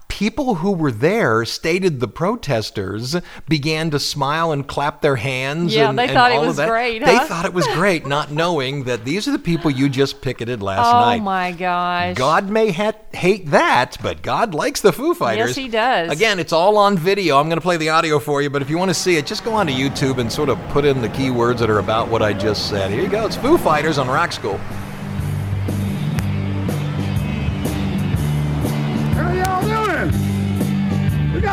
People 0.10 0.56
who 0.56 0.72
were 0.74 0.92
there 0.92 1.46
stated 1.46 2.00
the 2.00 2.08
protesters 2.08 3.16
began 3.48 3.90
to 3.92 4.00
smile 4.00 4.52
and 4.52 4.68
clap 4.68 5.02
their 5.02 5.16
hands. 5.16 5.74
Yeah, 5.74 5.88
and, 5.88 5.98
they 5.98 6.06
and 6.06 6.14
thought 6.14 6.32
it 6.32 6.36
all 6.36 6.42
of 6.42 6.58
was 6.58 6.58
great, 6.58 7.06
They 7.06 7.18
thought 7.20 7.46
it 7.46 7.54
was 7.54 7.66
great, 7.68 8.06
not 8.06 8.30
knowing 8.42 8.84
that 8.84 9.06
these 9.06 9.28
are 9.28 9.32
the 9.32 9.40
people 9.40 9.72
you 9.72 9.88
just 9.88 10.22
picketed 10.22 10.62
last 10.62 10.88
oh 10.88 11.00
night. 11.00 11.22
Oh 11.22 11.24
my 11.24 11.52
gosh. 11.54 12.18
God 12.18 12.50
may 12.50 12.72
ha- 12.72 12.94
hate 13.14 13.52
that, 13.52 13.98
but 14.02 14.22
God 14.22 14.54
likes 14.54 14.82
the 14.82 14.92
Foo 14.92 15.14
Fighters. 15.14 15.50
Yes, 15.50 15.56
He 15.56 15.70
does. 15.70 16.12
Again, 16.12 16.40
it's 16.40 16.52
all 16.52 16.78
on 16.78 16.98
video. 16.98 17.38
I'm 17.38 17.48
going 17.48 17.60
to 17.60 17.62
play 17.62 17.78
the 17.78 17.90
audio 17.90 18.20
for 18.20 18.42
you, 18.42 18.50
but 18.50 18.62
if 18.62 18.70
you 18.70 18.78
want 18.78 18.90
to 18.90 18.96
see 18.96 19.16
it, 19.16 19.26
just 19.26 19.46
go 19.46 19.54
onto 19.54 19.72
YouTube 19.72 20.18
and 20.18 20.30
sort 20.30 20.50
of 20.50 20.60
put 20.70 20.84
in 20.86 21.02
the 21.02 21.10
keywords 21.10 21.60
that 21.60 21.70
are 21.70 21.80
about 21.80 22.10
what 22.10 22.22
I 22.22 22.34
just 22.34 22.68
said. 22.68 22.92
Here 22.92 23.04
you 23.04 23.10
go. 23.10 23.26
It's 23.28 23.38
Foo 23.38 23.58
Fighters 23.58 23.98
on 24.00 24.08
Rock 24.08 24.32
School. 24.34 24.60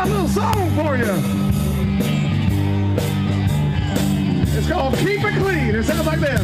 A 0.07 0.09
little 0.09 0.29
song 0.29 0.71
for 0.77 0.97
you. 0.97 1.15
It's 4.57 4.69
called 4.71 4.95
Keep 4.99 5.25
It 5.25 5.35
Clean. 5.35 5.75
It 5.75 5.85
sounds 5.85 6.07
like 6.07 6.21
this. 6.21 6.41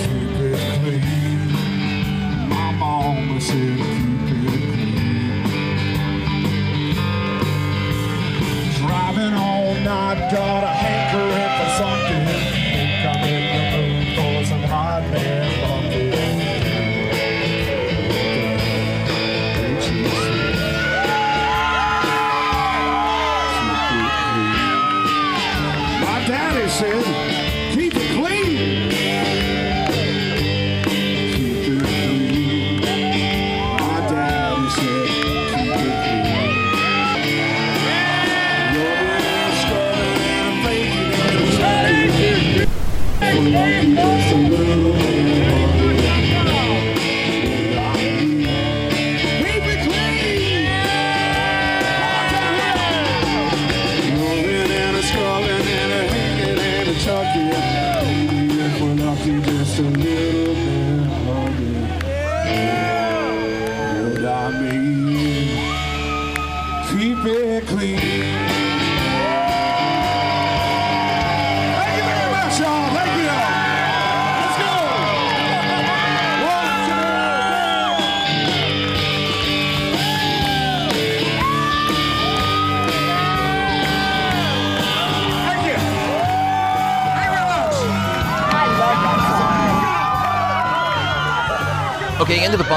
Keep 0.00 0.84
it 0.84 1.00
clean. 1.02 2.48
My 2.48 2.72
mama 2.72 3.40
said 3.40 3.78
keep 4.28 4.44
it 4.52 4.60
clean. 4.74 5.04
Driving 8.76 9.34
all 9.34 9.74
night, 9.74 10.30
got 10.30 10.64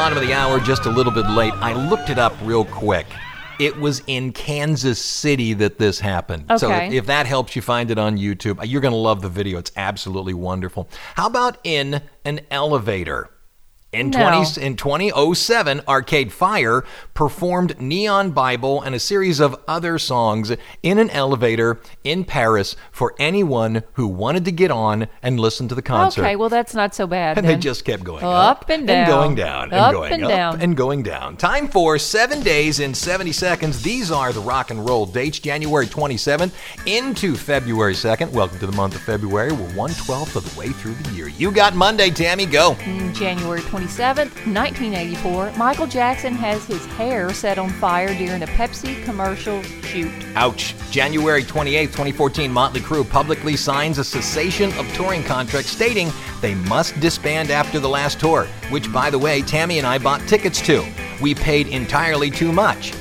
bottom 0.08 0.24
of 0.24 0.26
the 0.26 0.34
hour, 0.34 0.58
just 0.62 0.86
a 0.86 0.89
little 0.89 1.12
bit 1.12 1.28
late. 1.30 1.52
I 1.56 1.74
looked 1.74 2.10
it 2.10 2.17
up 2.17 2.34
real 2.43 2.63
quick. 2.63 3.06
It 3.60 3.76
was 3.76 4.02
in 4.08 4.32
Kansas 4.32 5.04
City 5.04 5.52
that 5.56 5.80
this 5.80 6.00
happened. 6.00 6.46
So 6.56 6.67
Okay. 6.72 6.96
if 6.96 7.08
that 7.08 7.26
helps 7.26 7.58
you 7.58 7.62
find 7.62 7.91
it 7.91 7.98
on 7.98 8.17
YouTube, 8.17 8.58
you're 8.63 8.80
going 8.80 8.93
to 8.93 8.98
love 8.98 9.22
the 9.22 9.28
video. 9.28 9.60
It's 9.60 9.74
absolutely 9.76 10.34
wonderful. 10.34 10.88
How 11.15 11.28
about 11.28 11.58
in 11.65 12.02
an 12.24 12.39
elevator? 12.50 13.30
In, 13.93 14.10
No. 14.10 14.19
20, 14.19 14.62
in 14.62 14.76
2007, 14.76 15.82
Arcade 15.88 16.34
Fire 16.34 16.84
performed 17.13 17.80
Neon 17.80 18.32
Bible 18.32 18.82
and 18.82 18.93
a 18.93 19.00
series 19.00 19.39
of 19.39 19.56
other 19.65 19.97
songs 19.97 20.52
in 20.84 20.97
an 21.00 21.10
elevator 21.12 21.80
in 22.04 22.26
Paris 22.26 22.76
for 22.91 23.15
anyone 23.17 23.84
who 23.93 24.06
wanted 24.06 24.43
to 24.43 24.52
get 24.52 24.71
on 24.71 25.08
and 25.23 25.39
listen 25.39 25.69
to 25.69 25.73
the 25.76 25.82
concert. 25.82 26.21
Okay, 26.23 26.36
well 26.36 26.50
that's 26.50 26.76
not 26.76 26.93
so 26.93 27.08
bad. 27.08 27.38
And 27.38 27.47
they 27.47 27.56
just 27.56 27.86
kept 27.86 28.04
going 28.04 28.26
Up 28.26 28.63
up, 28.63 28.69
and 28.69 28.86
down. 28.86 28.97
And 28.97 29.08
going 29.08 29.36
down 29.36 29.63
and 29.71 29.73
Up 29.76 29.93
going 29.93 30.12
and 30.13 30.23
up 30.26 30.30
down. 30.30 30.62
and 30.62 30.76
going 30.76 31.02
down. 31.02 31.38
Time 31.38 31.69
for 31.69 31.97
seven 31.97 32.41
days 32.41 32.82
in 32.82 32.93
70 32.93 33.32
seconds. 33.32 33.82
These 33.82 34.12
are 34.12 34.34
the 34.34 34.41
rock 34.41 34.69
and 34.69 34.86
roll 34.88 35.06
dates 35.06 35.39
January 35.39 35.88
27th 35.88 36.52
into 36.86 37.38
February 37.38 37.93
2nd. 37.93 38.32
Welcome 38.32 38.60
to 38.60 38.65
the 38.67 38.73
month 38.73 38.95
of 38.95 39.02
February. 39.02 39.54
We're 39.54 39.73
one 39.76 39.91
twelfth 39.91 40.36
of 40.36 40.54
the 40.54 40.60
way 40.60 40.67
through 40.73 40.95
the 40.95 41.12
year. 41.15 41.30
You 41.30 41.52
got 41.52 41.73
Monday, 41.73 42.10
Tammy. 42.10 42.45
Go. 42.45 42.73
Mm, 42.76 43.15
January 43.15 43.62
27th, 43.62 43.77
1984, 43.86 45.54
Michael 45.58 45.88
Jackson 45.88 46.34
has 46.34 46.66
his 46.66 46.86
hair 46.86 47.34
set 47.34 47.58
on 47.58 47.70
fire 47.70 48.13
during 48.16 48.44
a 48.44 48.48
Pepsi 48.48 49.04
commercial 49.04 49.62
shoot. 49.84 50.12
Ouch. 50.36 50.74
January 50.90 51.44
28th, 51.44 51.88
2014, 51.88 52.52
Motley 52.52 52.82
Crue 52.82 53.08
publicly 53.10 53.56
signs 53.56 53.98
a 53.98 54.04
cessation 54.04 54.72
of 54.80 54.92
touring 54.94 55.24
contract 55.24 55.68
stating 55.68 56.10
they 56.42 56.56
must 56.56 57.00
disband 57.00 57.52
after 57.52 57.80
the 57.80 57.90
last 57.90 58.20
tour, 58.20 58.46
which, 58.70 58.92
by 58.92 59.10
the 59.10 59.20
way, 59.20 59.42
Tammy 59.42 59.78
and 59.78 59.88
I 59.88 59.98
bought 59.98 60.22
tickets 60.28 60.62
to. 60.62 60.86
We 61.22 61.36
paid 61.36 61.68
entirely 61.68 62.32
too 62.32 62.52
much. 62.52 62.94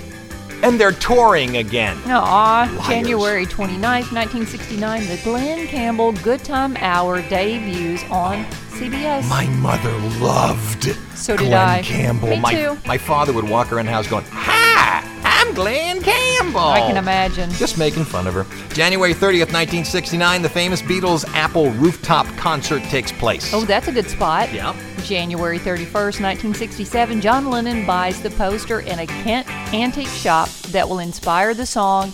And 0.63 0.81
they're 0.81 0.93
touring 0.93 1.59
again. 1.59 1.99
Aw. 2.07 2.87
January 2.89 3.45
29th, 3.47 4.13
1969, 4.13 5.07
the 5.07 5.21
Glen 5.23 5.67
Campbell 5.67 6.13
Good 6.13 6.43
Time 6.45 6.77
Hour 6.79 7.21
debuts 7.23 8.03
on 8.11 8.47
CBS. 8.77 9.27
My 9.29 9.47
mother 9.47 9.93
loved 10.23 10.85
So 11.17 11.35
did 11.35 11.47
Glen 11.47 11.55
I. 11.69 11.83
Campbell. 11.83 12.29
Me 12.29 12.39
my, 12.39 12.53
too. 12.55 12.77
my 12.87 12.99
father 12.99 13.33
would 13.33 13.49
walk 13.49 13.73
around 13.73 13.87
the 13.87 13.93
house 13.93 14.07
going, 14.07 14.25
Hi, 14.29 15.03
I'm 15.25 15.55
Glen 15.55 16.03
Campbell. 16.03 16.61
I 16.61 16.81
can 16.81 16.99
imagine. 16.99 17.51
Just 17.53 17.79
making 17.79 18.05
fun 18.05 18.27
of 18.27 18.35
her. 18.35 18.45
January 18.75 19.15
30th, 19.15 19.53
1969, 19.53 20.43
the 20.43 20.49
famous 20.51 20.83
Beatles 20.83 21.25
Apple 21.35 21.71
rooftop 21.73 22.27
concert 22.37 22.83
takes 22.85 23.13
place. 23.13 23.55
Oh, 23.55 23.65
that's 23.65 23.89
a 23.89 23.93
good 23.93 24.11
spot. 24.11 24.53
Yeah. 24.53 24.77
January 25.03 25.59
31st, 25.59 26.21
1967, 26.21 27.21
John 27.23 27.49
Lennon 27.49 27.87
buys 27.87 28.21
the 28.21 28.31
poster 28.31 28.81
in 28.81 28.99
a 28.99 29.07
Kent 29.07 29.49
antique 29.73 30.09
shop 30.09 30.51
that 30.69 30.87
will 30.87 30.99
inspire 30.99 31.55
the 31.55 31.65
song 31.65 32.13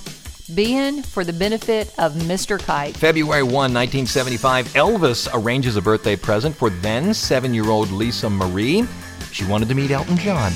Being 0.54 1.02
for 1.02 1.24
the 1.24 1.32
Benefit 1.32 1.94
of 1.98 2.14
Mr. 2.14 2.58
Kite. 2.58 2.96
February 2.96 3.42
1, 3.42 3.52
1975, 3.52 4.66
Elvis 4.74 5.28
arranges 5.32 5.76
a 5.76 5.82
birthday 5.82 6.16
present 6.16 6.54
for 6.56 6.68
then 6.68 7.14
seven 7.14 7.54
year 7.54 7.70
old 7.70 7.90
Lisa 7.90 8.28
Marie. 8.28 8.84
She 9.30 9.44
wanted 9.44 9.68
to 9.68 9.74
meet 9.74 9.92
Elton 9.92 10.16
John, 10.18 10.52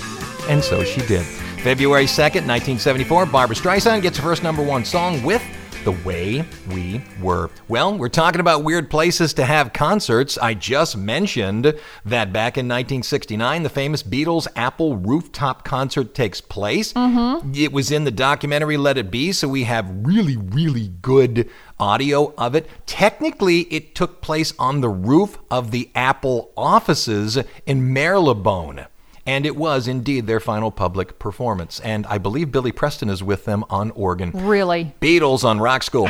and 0.48 0.62
so 0.62 0.82
she 0.82 1.00
did. 1.06 1.24
February 1.62 2.04
2nd, 2.04 2.46
1974, 2.46 3.26
Barbra 3.26 3.56
Streisand 3.56 4.02
gets 4.02 4.18
her 4.18 4.24
first 4.24 4.42
number 4.42 4.62
one 4.62 4.84
song 4.84 5.22
with 5.22 5.42
The 5.86 5.92
Way 6.04 6.44
We 6.72 7.00
Were. 7.22 7.48
Well, 7.68 7.96
we're 7.96 8.08
talking 8.08 8.40
about 8.40 8.64
weird 8.64 8.90
places 8.90 9.32
to 9.34 9.44
have 9.44 9.72
concerts. 9.72 10.36
I 10.36 10.52
just 10.52 10.96
mentioned 10.96 11.78
that 12.04 12.32
back 12.32 12.58
in 12.58 12.66
1969, 12.66 13.62
the 13.62 13.68
famous 13.68 14.02
Beatles 14.02 14.48
Apple 14.56 14.96
rooftop 14.96 15.62
concert 15.62 16.12
takes 16.12 16.40
place. 16.40 16.92
Mm-hmm. 16.92 17.52
It 17.54 17.72
was 17.72 17.92
in 17.92 18.02
the 18.02 18.10
documentary 18.10 18.76
Let 18.76 18.98
It 18.98 19.12
Be, 19.12 19.30
so 19.30 19.46
we 19.46 19.62
have 19.62 19.88
really, 20.04 20.36
really 20.36 20.88
good 20.88 21.48
audio 21.78 22.34
of 22.36 22.56
it. 22.56 22.68
Technically, 22.86 23.60
it 23.72 23.94
took 23.94 24.20
place 24.20 24.54
on 24.58 24.80
the 24.80 24.88
roof 24.88 25.38
of 25.52 25.70
the 25.70 25.88
Apple 25.94 26.50
offices 26.56 27.38
in 27.64 27.92
Marylebone. 27.92 28.86
And 29.26 29.44
it 29.44 29.56
was 29.56 29.88
indeed 29.88 30.26
their 30.26 30.40
final 30.40 30.70
public 30.70 31.18
performance. 31.18 31.80
And 31.80 32.06
I 32.06 32.18
believe 32.18 32.52
Billy 32.52 32.72
Preston 32.72 33.08
is 33.08 33.22
with 33.22 33.44
them 33.44 33.64
on 33.68 33.90
organ. 33.90 34.30
Really? 34.32 34.94
Beatles 35.00 35.44
on 35.44 35.58
Rock 35.58 35.82
School. 35.82 36.08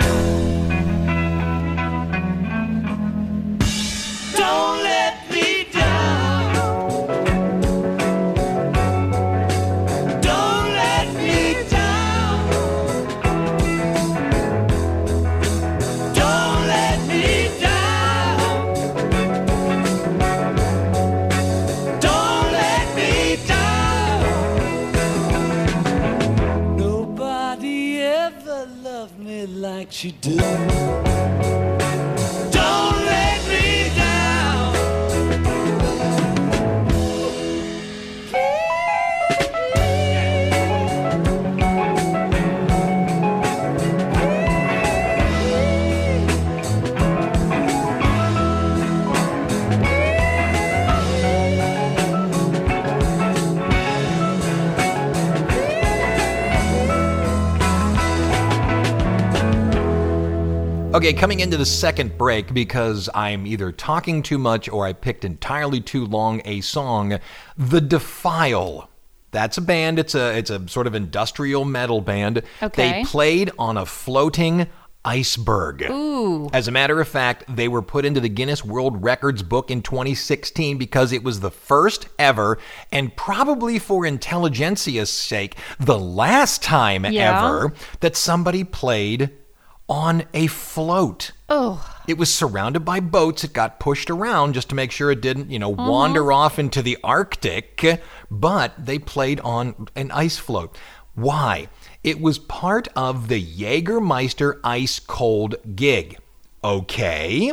Okay, 61.06 61.14
coming 61.14 61.38
into 61.38 61.56
the 61.56 61.64
second 61.64 62.18
break 62.18 62.52
because 62.52 63.08
I'm 63.14 63.46
either 63.46 63.70
talking 63.70 64.24
too 64.24 64.38
much 64.38 64.68
or 64.68 64.84
I 64.84 64.92
picked 64.92 65.24
entirely 65.24 65.80
too 65.80 66.04
long 66.04 66.42
a 66.44 66.60
song, 66.62 67.20
The 67.56 67.80
Defile. 67.80 68.90
That's 69.30 69.56
a 69.56 69.60
band. 69.60 70.00
It's 70.00 70.16
a 70.16 70.36
it's 70.36 70.50
a 70.50 70.66
sort 70.66 70.88
of 70.88 70.96
industrial 70.96 71.64
metal 71.64 72.00
band. 72.00 72.42
Okay. 72.60 72.90
They 72.90 73.04
played 73.04 73.52
on 73.56 73.76
a 73.76 73.86
floating 73.86 74.66
iceberg. 75.04 75.82
Ooh. 75.88 76.50
As 76.52 76.66
a 76.66 76.72
matter 76.72 77.00
of 77.00 77.06
fact, 77.06 77.44
they 77.54 77.68
were 77.68 77.82
put 77.82 78.04
into 78.04 78.18
the 78.18 78.28
Guinness 78.28 78.64
World 78.64 79.04
Records 79.04 79.44
book 79.44 79.70
in 79.70 79.82
2016 79.82 80.76
because 80.76 81.12
it 81.12 81.22
was 81.22 81.38
the 81.38 81.52
first 81.52 82.08
ever, 82.18 82.58
and 82.90 83.14
probably 83.16 83.78
for 83.78 84.02
intelligentsia's 84.02 85.10
sake, 85.10 85.54
the 85.78 86.00
last 86.00 86.64
time 86.64 87.04
Yeah. 87.04 87.46
ever 87.46 87.72
that 88.00 88.16
somebody 88.16 88.64
played 88.64 89.30
on 89.88 90.25
a 90.35 90.46
float. 90.49 91.33
Oh. 91.49 91.96
It 92.09 92.18
was 92.18 92.33
surrounded 92.33 92.85
by 92.85 93.01
boats. 93.01 93.44
It 93.44 93.53
got 93.53 93.81
pushed 93.81 94.11
around 94.11 94.55
just 94.55 94.68
to 94.70 94.75
make 94.75 94.90
sure 94.90 95.11
it 95.11 95.20
didn't, 95.20 95.51
you 95.51 95.59
know, 95.59 95.68
wander 95.68 96.33
uh-huh. 96.33 96.40
off 96.40 96.59
into 96.59 96.83
the 96.83 96.99
Arctic. 97.05 98.03
But 98.31 98.75
they 98.79 98.99
played 98.99 99.40
on 99.40 99.88
an 99.94 100.11
ice 100.11 100.38
float. 100.38 100.77
Why? 101.14 101.68
It 102.03 102.20
was 102.20 102.38
part 102.38 102.88
of 102.94 103.29
the 103.29 103.42
Jägermeister 103.42 104.61
Ice 104.62 104.99
Cold 104.99 105.57
gig. 105.75 106.18
Okay. 106.62 107.53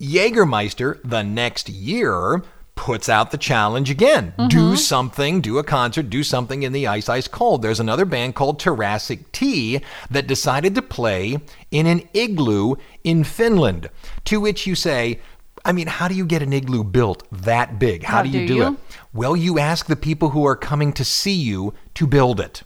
Jägermeister, 0.00 1.00
the 1.04 1.22
next 1.22 1.68
year, 1.68 2.42
puts 2.82 3.08
out 3.08 3.30
the 3.30 3.38
challenge 3.38 3.90
again. 3.90 4.34
Do 4.48 4.56
mm-hmm. 4.56 4.74
something, 4.74 5.40
do 5.40 5.58
a 5.58 5.62
concert, 5.62 6.10
do 6.10 6.24
something 6.24 6.64
in 6.64 6.72
the 6.72 6.88
ice, 6.88 7.08
ice 7.08 7.28
cold. 7.28 7.62
There's 7.62 7.78
another 7.78 8.04
band 8.04 8.34
called 8.34 8.58
Jurassic 8.58 9.30
Tea 9.30 9.80
that 10.10 10.26
decided 10.26 10.74
to 10.74 10.82
play 10.82 11.38
in 11.70 11.86
an 11.86 12.02
igloo 12.12 12.74
in 13.04 13.22
Finland. 13.22 13.88
To 14.24 14.40
which 14.40 14.66
you 14.66 14.74
say, 14.74 15.20
I 15.64 15.70
mean, 15.70 15.86
how 15.86 16.08
do 16.08 16.16
you 16.16 16.26
get 16.26 16.42
an 16.42 16.52
igloo 16.52 16.82
built 16.82 17.22
that 17.30 17.78
big? 17.78 18.02
How, 18.02 18.16
How 18.16 18.22
do 18.24 18.30
you 18.30 18.40
do 18.40 18.46
do 18.48 18.54
you? 18.54 18.66
it? 18.66 18.74
Well, 19.14 19.36
you 19.36 19.60
ask 19.60 19.86
the 19.86 19.94
people 19.94 20.30
who 20.30 20.44
are 20.44 20.56
coming 20.56 20.92
to 20.94 21.04
see 21.04 21.34
you 21.34 21.74
to 21.94 22.08
build 22.08 22.40
it. 22.40 22.64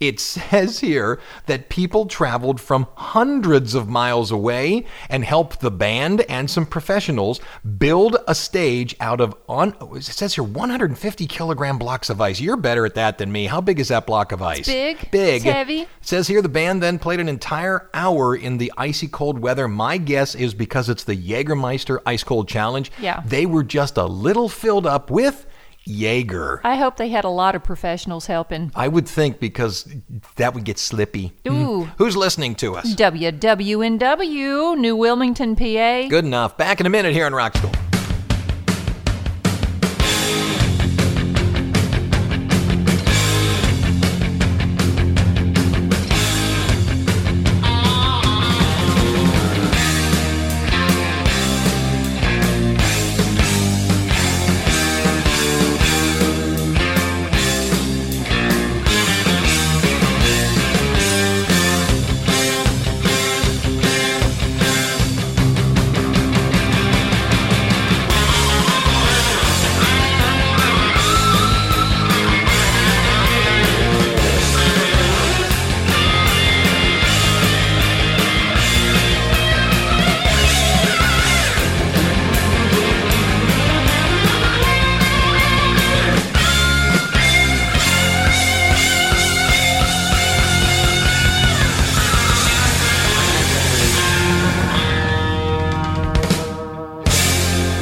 It 0.00 0.18
says 0.18 0.80
here 0.80 1.20
that 1.44 1.68
people 1.68 2.06
traveled 2.06 2.58
from 2.58 2.86
hundreds 2.96 3.74
of 3.74 3.86
miles 3.86 4.30
away 4.30 4.86
and 5.10 5.22
helped 5.22 5.60
the 5.60 5.70
band 5.70 6.22
and 6.22 6.50
some 6.50 6.64
professionals 6.64 7.38
build 7.76 8.16
a 8.26 8.34
stage 8.34 8.96
out 8.98 9.20
of 9.20 9.36
on 9.46 9.76
oh, 9.78 9.96
it 9.96 10.04
says 10.04 10.36
here 10.36 10.44
150 10.44 11.26
kilogram 11.26 11.76
blocks 11.76 12.08
of 12.08 12.18
ice. 12.18 12.40
You're 12.40 12.56
better 12.56 12.86
at 12.86 12.94
that 12.94 13.18
than 13.18 13.30
me. 13.30 13.44
How 13.44 13.60
big 13.60 13.78
is 13.78 13.88
that 13.88 14.06
block 14.06 14.32
of 14.32 14.40
ice? 14.40 14.66
big. 14.66 15.10
Big. 15.10 15.36
It's 15.36 15.44
heavy. 15.44 15.80
It 15.82 15.88
says 16.00 16.26
here 16.26 16.40
the 16.40 16.48
band 16.48 16.82
then 16.82 16.98
played 16.98 17.20
an 17.20 17.28
entire 17.28 17.90
hour 17.92 18.34
in 18.34 18.56
the 18.56 18.72
icy 18.78 19.06
cold 19.06 19.38
weather. 19.38 19.68
My 19.68 19.98
guess 19.98 20.34
is 20.34 20.54
because 20.54 20.88
it's 20.88 21.04
the 21.04 21.14
Jägermeister 21.14 21.98
Ice 22.06 22.24
Cold 22.24 22.48
Challenge. 22.48 22.90
Yeah. 22.98 23.22
They 23.26 23.44
were 23.44 23.64
just 23.64 23.98
a 23.98 24.06
little 24.06 24.48
filled 24.48 24.86
up 24.86 25.10
with 25.10 25.44
Jaeger. 25.86 26.60
I 26.64 26.76
hope 26.76 26.96
they 26.96 27.08
had 27.08 27.24
a 27.24 27.28
lot 27.28 27.54
of 27.54 27.62
professionals 27.64 28.26
helping. 28.26 28.70
I 28.74 28.88
would 28.88 29.08
think 29.08 29.40
because 29.40 29.92
that 30.36 30.54
would 30.54 30.64
get 30.64 30.78
slippy. 30.78 31.32
Ooh. 31.48 31.84
Hmm. 31.84 31.90
Who's 31.98 32.16
listening 32.16 32.54
to 32.56 32.76
us? 32.76 32.94
WWNW, 32.94 34.78
New 34.78 34.96
Wilmington, 34.96 35.56
PA. 35.56 36.08
Good 36.08 36.24
enough. 36.24 36.56
Back 36.56 36.80
in 36.80 36.86
a 36.86 36.90
minute 36.90 37.12
here 37.12 37.26
on 37.26 37.34
Rock 37.34 37.56
School. 37.56 37.72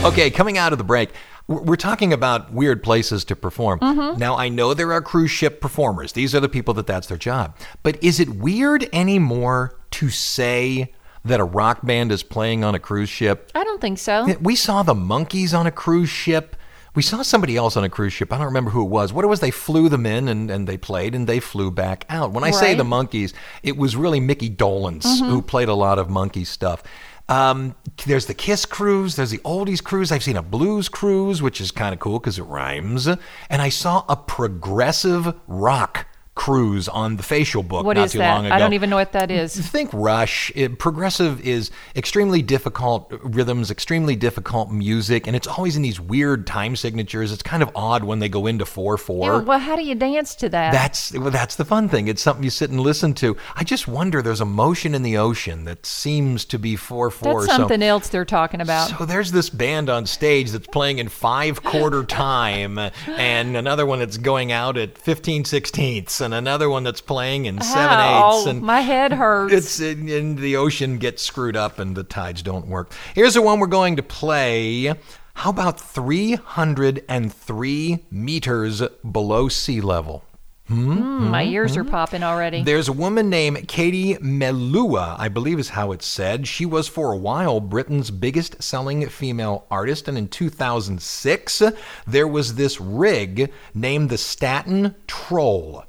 Okay, 0.09 0.31
coming 0.31 0.57
out 0.59 0.73
of 0.73 0.79
the 0.79 0.85
break, 0.85 1.11
we're 1.47 1.77
talking 1.77 2.13
about 2.13 2.53
weird 2.53 2.83
places 2.83 3.25
to 3.27 3.37
perform. 3.37 3.79
Now, 4.19 4.37
I 4.37 4.49
know 4.49 4.75
there 4.75 4.93
are 4.93 5.03
cruise 5.03 5.31
ship 5.31 5.61
performers. 5.61 6.13
These 6.13 6.35
are 6.35 6.41
the 6.41 6.49
people 6.49 6.75
that 6.75 6.87
that's 6.87 7.07
their 7.09 7.17
job. 7.19 7.57
But 7.83 8.03
is 8.03 8.19
it 8.21 8.29
weird 8.31 8.89
anymore 8.93 9.79
to 9.93 10.09
say 10.09 10.93
that 11.25 11.41
a 11.41 11.45
rock 11.45 11.85
band 11.85 12.13
is 12.13 12.23
playing 12.23 12.65
on 12.65 12.75
a 12.75 12.79
cruise 12.79 13.09
ship? 13.09 13.51
I 13.55 13.65
don't 13.65 13.81
think 13.81 13.99
so. 13.99 14.35
We 14.41 14.57
saw 14.57 14.83
the 14.83 14.95
Monkees 14.95 15.57
on 15.57 15.67
a 15.67 15.71
cruise 15.71 16.09
ship. 16.11 16.57
We 16.95 17.03
saw 17.03 17.23
somebody 17.23 17.57
else 17.57 17.77
on 17.77 17.85
a 17.85 17.89
cruise 17.91 18.13
ship. 18.13 18.33
I 18.33 18.37
don't 18.39 18.47
remember 18.47 18.71
who 18.71 18.83
it 18.85 18.89
was. 18.89 19.13
What 19.13 19.25
it 19.25 19.29
was, 19.29 19.41
they 19.41 19.51
flew 19.51 19.89
them 19.89 20.05
in 20.07 20.27
and, 20.29 20.51
and 20.51 20.67
they 20.67 20.77
played 20.79 21.15
and 21.15 21.27
they 21.27 21.39
flew 21.39 21.71
back 21.71 22.05
out. 22.09 22.33
When 22.33 22.45
I 22.45 22.51
say 22.51 22.75
the 22.75 22.83
Monkees, 22.85 23.35
it 23.63 23.77
was 23.77 23.95
really 23.95 24.21
Micky 24.21 24.49
Dolenz 24.51 25.03
Mm-hmm. 25.05 25.27
who 25.31 25.43
played 25.43 25.69
a 25.69 25.75
lot 25.75 25.99
of 25.99 26.09
monkey 26.11 26.45
stuff. 26.45 26.83
Um, 27.29 27.75
there's 28.07 28.27
the 28.27 28.35
Kiss 28.35 28.65
cruise. 28.65 29.17
There's 29.17 29.31
the 29.31 29.39
Oldies 29.39 29.83
cruise. 29.83 30.11
I've 30.11 30.23
seen 30.23 30.37
a 30.37 30.43
blues 30.43 30.89
cruise, 30.89 31.43
which 31.43 31.61
is 31.61 31.71
kind 31.71 31.93
of 31.93 32.01
cool 32.01 32.19
because 32.19 32.39
it 32.39 32.45
rhymes. 32.45 33.07
And 33.07 33.63
I 33.63 33.69
saw 33.69 34.05
a 34.09 34.17
progressive 34.17 35.35
rock 35.47 36.07
cruise 36.39 36.89
on 36.89 37.17
the 37.17 37.23
Facial 37.25 37.65
book 37.65 37.85
What 37.85 37.97
not 37.97 38.07
is 38.07 38.13
too 38.13 38.19
that? 38.19 38.33
long 38.33 38.47
ago. 38.47 38.55
I 38.55 38.61
don't 38.61 38.73
even 38.73 38.89
know 38.89 38.97
what 38.97 39.11
that 39.11 39.29
is. 39.29 39.57
Think 39.57 39.91
Rush. 39.93 40.53
It, 40.55 40.79
progressive 40.79 41.41
is 41.45 41.73
extremely 41.97 42.43
difficult 42.43 43.13
rhythms, 43.25 43.73
extremely 43.73 44.15
difficult 44.15 44.71
music, 44.71 45.27
and 45.27 45.35
it's 45.35 45.49
always 45.49 45.75
in 45.75 45.83
these 45.83 45.99
weird 45.99 46.47
time 46.47 46.77
signatures. 46.77 47.33
It's 47.33 47.43
kind 47.43 47.61
of 47.61 47.73
odd 47.75 48.05
when 48.05 48.21
they 48.21 48.29
go 48.29 48.47
into 48.47 48.65
four 48.65 48.97
four. 48.97 49.27
Yeah, 49.27 49.41
well, 49.41 49.59
how 49.59 49.75
do 49.75 49.83
you 49.83 49.97
dance 49.97 50.37
to 50.37 50.49
that? 50.51 50.73
That's 50.73 51.13
well, 51.13 51.33
that's 51.33 51.57
the 51.57 51.65
fun 51.65 51.89
thing. 51.89 52.07
It's 52.07 52.23
something 52.23 52.45
you 52.45 52.51
sit 52.51 52.71
and 52.71 52.79
listen 52.79 53.15
to. 53.15 53.37
I 53.57 53.65
just 53.65 53.89
wonder. 53.89 54.23
There's 54.23 54.41
a 54.41 54.45
motion 54.47 54.95
in 54.95 55.03
the 55.03 55.19
ocean 55.19 55.65
that 55.65 55.85
seems 55.85 56.45
to 56.47 56.59
be 56.59 56.77
four 56.77 57.11
four. 57.11 57.47
That's 57.47 57.57
something 57.57 57.83
else 57.83 58.11
they're 58.11 58.25
talking 58.25 58.61
about. 58.61 58.91
So 58.97 59.05
there's 59.05 59.33
this 59.33 59.51
band 59.51 59.91
on 59.91 60.07
stage 60.07 60.53
that's 60.53 60.69
playing 60.69 61.01
in 61.01 61.09
five 61.09 61.65
quarter 61.65 62.05
time, 62.05 62.79
and 63.09 63.57
another 63.57 63.87
one 63.87 63.99
that's 63.99 64.19
going 64.19 64.53
out 64.53 64.77
at 64.77 64.97
15 64.97 65.45
sixteenths, 65.45 66.21
and 66.29 66.35
another 66.35 66.69
one 66.69 66.85
that's 66.85 67.01
playing 67.01 67.47
in 67.47 67.59
seven 67.63 67.99
eighths. 67.99 68.45
And 68.47 68.61
my 68.61 68.83
head 68.83 69.15
hurts. 69.15 69.55
it's 69.55 69.81
in, 69.81 70.11
in 70.11 70.37
the 70.37 70.57
ocean 70.57 70.99
gets 70.99 71.23
screwed 71.23 71.57
up 71.57 71.79
and 71.79 71.97
the 71.97 72.05
tides 72.05 72.43
don't 72.43 72.67
work. 72.67 72.93
Here's 73.15 73.33
the 73.33 73.41
one 73.41 73.61
we're 73.61 73.67
going 73.67 73.97
to 73.97 74.03
play. 74.03 74.93
How 75.35 75.49
about 75.51 75.81
303 75.81 77.99
meters 78.11 78.83
below 79.11 79.49
sea 79.49 79.81
level? 79.81 80.23
Mm, 80.69 81.31
my 81.31 81.45
ears 81.45 81.79
are 81.79 81.85
popping 81.85 82.23
already. 82.23 82.63
There's 82.63 82.89
a 82.89 82.93
woman 82.93 83.31
named 83.31 83.69
Katie 83.69 84.17
Melua, 84.17 85.17
I 85.19 85.29
believe 85.29 85.59
is 85.59 85.71
how 85.71 85.93
it's 85.93 86.05
said. 86.07 86.47
She 86.47 86.67
was 86.67 86.89
for 86.89 87.11
a 87.13 87.17
while 87.17 87.61
Britain's 87.61 88.11
biggest 88.11 88.63
selling 88.63 89.09
female 89.09 89.65
artist, 89.71 90.09
and 90.09 90.19
in 90.19 90.29
2006, 90.29 91.63
there 92.07 92.29
was 92.29 92.57
this 92.57 92.79
rig 92.79 93.51
named 93.73 94.11
the 94.11 94.19
Staten 94.19 94.95
Troll. 95.07 95.85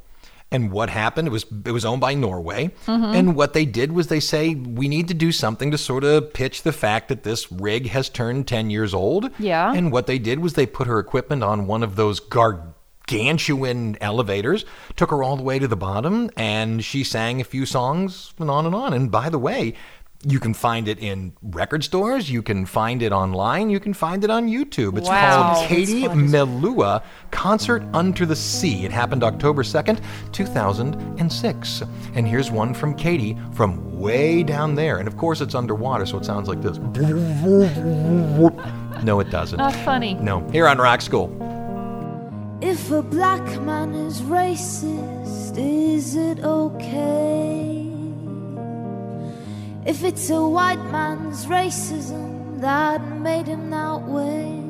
And 0.52 0.72
what 0.72 0.90
happened? 0.90 1.28
It 1.28 1.32
was 1.32 1.46
it 1.66 1.72
was 1.72 1.86
owned 1.86 2.02
by 2.02 2.16
Norway, 2.16 2.72
mm-hmm. 2.88 3.16
and 3.16 3.36
what 3.36 3.54
they 3.54 3.66
did 3.66 3.92
was 3.92 4.08
they 4.08 4.20
say 4.20 4.56
we 4.56 4.88
need 4.88 5.08
to 5.10 5.14
do 5.14 5.32
something 5.32 5.70
to 5.70 5.78
sort 5.78 6.04
of 6.04 6.34
pitch 6.34 6.64
the 6.64 6.72
fact 6.72 7.08
that 7.10 7.24
this 7.24 7.52
rig 7.52 7.90
has 7.90 8.10
turned 8.10 8.48
10 8.48 8.72
years 8.72 8.94
old. 8.94 9.30
Yeah. 9.38 9.72
And 9.72 9.92
what 9.92 10.08
they 10.08 10.18
did 10.18 10.40
was 10.40 10.54
they 10.54 10.66
put 10.66 10.88
her 10.88 10.98
equipment 10.98 11.44
on 11.44 11.68
one 11.68 11.84
of 11.84 11.96
those 11.98 12.20
gargantuan 12.20 13.96
elevators, 14.02 14.66
took 14.96 15.12
her 15.12 15.22
all 15.22 15.38
the 15.38 15.44
way 15.44 15.60
to 15.60 15.68
the 15.68 15.78
bottom, 15.78 16.32
and 16.36 16.84
she 16.84 17.04
sang 17.04 17.40
a 17.40 17.44
few 17.44 17.68
songs 17.68 18.34
and 18.40 18.50
on 18.50 18.66
and 18.66 18.74
on. 18.74 18.94
And 18.94 19.12
by 19.12 19.30
the 19.30 19.40
way, 19.40 19.76
you 20.26 20.38
can 20.40 20.54
find 20.54 20.88
it 20.90 21.00
in 21.00 21.32
record 21.42 21.82
stores, 21.84 22.30
you 22.30 22.42
can 22.42 22.66
find 22.66 23.02
it 23.02 23.12
online, 23.14 23.70
you 23.70 23.80
can 23.80 23.94
find 23.94 24.24
it 24.24 24.30
on 24.30 24.50
YouTube. 24.50 24.98
It's 24.98 25.08
Wow. 25.08 25.54
called 25.54 25.68
Katie 25.68 26.04
Melua 26.10 27.02
Concert 27.32 27.84
Under 27.94 28.26
the 28.26 28.36
Sea. 28.36 28.84
It 28.84 28.92
happened 28.92 29.24
October 29.24 29.64
2nd, 29.64 30.02
2006. 30.34 31.84
And 32.16 32.28
here's 32.28 32.52
one 32.52 32.74
from 32.74 32.96
Katie 32.96 33.38
from 33.54 33.98
way 33.98 34.44
down 34.44 34.76
there. 34.76 34.98
And 34.98 35.08
of 35.08 35.16
course, 35.16 35.40
it's 35.40 35.56
underwater, 35.56 36.06
so 36.06 36.18
it 36.18 36.26
sounds 36.26 36.50
like 36.50 36.62
this. 36.62 36.78
No, 39.04 39.20
it 39.22 39.30
doesn't. 39.30 39.58
Not 39.58 39.74
funny. 39.86 40.16
No. 40.16 40.46
Here 40.50 40.68
on 40.68 40.78
Rock 40.80 41.00
School. 41.02 41.30
If 42.62 42.92
a 42.92 43.02
black 43.02 43.62
man 43.62 43.94
is 43.94 44.20
racist, 44.22 45.58
is 45.58 46.16
it 46.16 46.40
okay? 46.44 47.69
If 49.86 50.04
it's 50.04 50.30
a 50.30 50.46
white 50.46 50.84
man's 50.92 51.46
racism 51.46 52.60
that 52.60 53.02
made 53.20 53.48
him 53.48 53.70
that 53.70 54.02
way? 54.02 54.62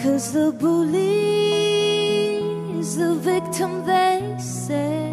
Cause 0.00 0.32
the 0.32 0.52
bully 0.52 2.38
is 2.78 2.96
the 2.96 3.14
victim, 3.16 3.84
they 3.84 4.36
say. 4.38 5.10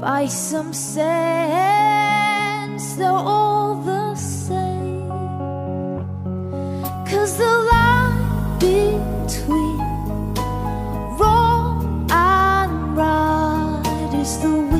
By 0.00 0.26
some 0.26 0.72
sense, 0.72 1.04
they're 2.94 3.10
all 3.10 3.74
the 3.84 4.14
same. 4.16 5.08
Cause 7.06 7.36
the 7.36 7.54
line 7.70 8.58
between 8.58 9.78
wrong 11.18 12.08
and 12.10 12.96
right 12.96 14.10
is 14.14 14.38
the 14.38 14.71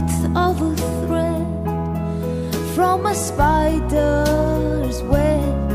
from 2.92 3.06
a 3.06 3.14
spider's 3.14 5.02
web. 5.04 5.70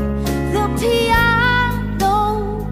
The 0.54 0.66
piano 0.78 2.16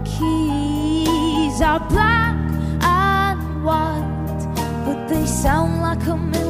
keys 0.05 1.61
are 1.61 1.81
black 1.89 2.37
and 2.81 3.65
white, 3.65 4.41
but 4.85 5.09
they 5.09 5.25
sound 5.25 5.81
like 5.81 6.05
a 6.07 6.15
million 6.15 6.46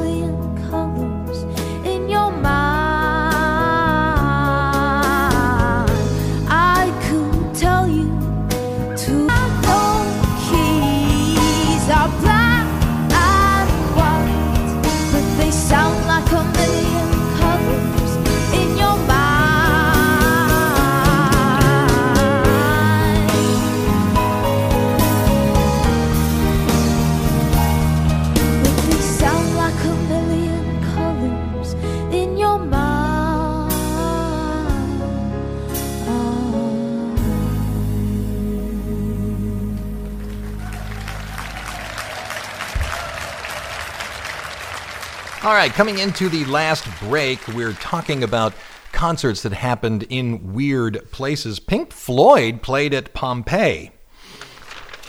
right, 45.57 45.73
coming 45.73 45.97
into 45.97 46.29
the 46.29 46.45
last 46.45 46.87
break, 46.99 47.47
we're 47.47 47.73
talking 47.73 48.21
about 48.23 48.53
concerts 48.91 49.41
that 49.41 49.53
happened 49.53 50.03
in 50.03 50.53
weird 50.53 51.09
places. 51.09 51.59
Pink 51.59 51.91
Floyd 51.91 52.61
played 52.61 52.93
at 52.93 53.11
Pompeii. 53.15 53.91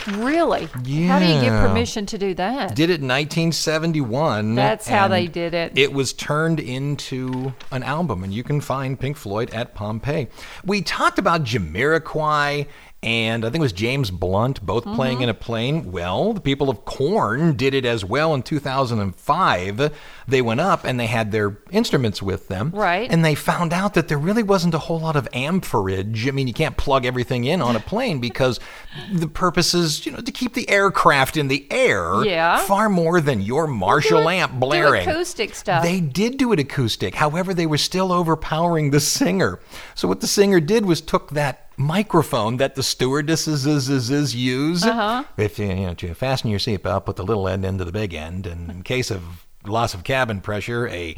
Really? 0.06 0.66
Yeah. 0.84 1.08
How 1.08 1.18
do 1.18 1.26
you 1.26 1.38
get 1.42 1.50
permission 1.50 2.06
to 2.06 2.16
do 2.16 2.32
that? 2.34 2.74
Did 2.74 2.88
it 2.88 3.02
in 3.02 3.08
1971. 3.08 4.54
That's 4.54 4.88
how 4.88 5.06
they 5.08 5.26
did 5.26 5.52
it. 5.52 5.76
It 5.76 5.92
was 5.92 6.14
turned 6.14 6.60
into 6.60 7.52
an 7.70 7.82
album, 7.82 8.24
and 8.24 8.32
you 8.32 8.42
can 8.42 8.62
find 8.62 8.98
Pink 8.98 9.18
Floyd 9.18 9.52
at 9.52 9.74
Pompeii. 9.74 10.28
We 10.64 10.80
talked 10.80 11.18
about 11.18 11.44
Jamiroquai 11.44 12.66
and 13.02 13.44
I 13.44 13.48
think 13.48 13.60
it 13.60 13.60
was 13.62 13.72
James 13.72 14.10
Blunt 14.10 14.60
both 14.64 14.84
Mm-hmm. 14.84 14.94
playing 14.96 15.20
in 15.20 15.28
a 15.28 15.34
plane. 15.34 15.92
Well, 15.92 16.32
the 16.32 16.40
people 16.40 16.68
of 16.68 16.84
Korn 16.84 17.54
did 17.56 17.72
it 17.74 17.84
as 17.84 18.04
well 18.04 18.34
in 18.34 18.42
2005. 18.42 19.92
They 20.26 20.42
went 20.42 20.60
up 20.60 20.84
and 20.84 20.98
they 20.98 21.06
had 21.06 21.30
their 21.32 21.58
instruments 21.70 22.20
with 22.22 22.48
them. 22.48 22.70
Right. 22.74 23.10
And 23.10 23.24
they 23.24 23.34
found 23.34 23.72
out 23.72 23.94
that 23.94 24.08
there 24.08 24.18
really 24.18 24.42
wasn't 24.42 24.74
a 24.74 24.78
whole 24.78 25.00
lot 25.00 25.16
of 25.16 25.28
amperage. 25.32 26.26
I 26.26 26.32
mean, 26.32 26.46
you 26.48 26.52
can't 26.54 26.76
plug 26.76 27.04
everything 27.06 27.44
in 27.44 27.62
on 27.62 27.76
a 27.76 27.80
plane 27.80 28.18
because 28.20 28.58
the 29.12 29.28
purpose 29.28 29.74
is, 29.74 30.04
you 30.04 30.12
know, 30.12 30.18
to 30.20 30.32
keep 30.32 30.54
the 30.54 30.68
aircraft 30.68 31.36
in 31.36 31.48
the 31.48 31.66
air 31.70 32.24
Yeah. 32.24 32.58
far 32.58 32.88
more 32.88 33.20
than 33.20 33.40
your 33.40 33.66
Marshall 33.66 34.28
it- 34.28 34.34
amp 34.34 34.54
blaring. 34.54 35.08
Acoustic 35.08 35.54
stuff. 35.54 35.82
They 35.82 36.00
did 36.00 36.36
do 36.36 36.52
it 36.52 36.58
acoustic. 36.58 37.14
However, 37.14 37.54
they 37.54 37.66
were 37.66 37.78
still 37.78 38.12
overpowering 38.12 38.90
the 38.90 39.00
singer. 39.00 39.60
So 39.94 40.08
what 40.08 40.20
the 40.20 40.26
singer 40.26 40.60
did 40.60 40.84
was 40.84 41.00
took 41.00 41.30
that 41.30 41.67
microphone 41.78 42.58
that 42.58 42.74
the 42.74 42.82
stewardesses 42.82 43.66
is, 43.66 43.88
is, 43.88 44.10
is 44.10 44.34
use. 44.34 44.84
Uh-huh. 44.84 45.24
If 45.36 45.58
you, 45.58 45.66
you 45.66 45.86
know, 45.86 45.94
you 45.98 46.12
fasten 46.12 46.50
your 46.50 46.58
seatbelt, 46.58 47.06
put 47.06 47.16
the 47.16 47.24
little 47.24 47.48
end 47.48 47.64
into 47.64 47.84
the 47.84 47.92
big 47.92 48.12
end, 48.12 48.46
and 48.46 48.70
in 48.70 48.82
case 48.82 49.10
of 49.10 49.46
loss 49.64 49.94
of 49.94 50.04
cabin 50.04 50.40
pressure, 50.40 50.88
a 50.88 51.16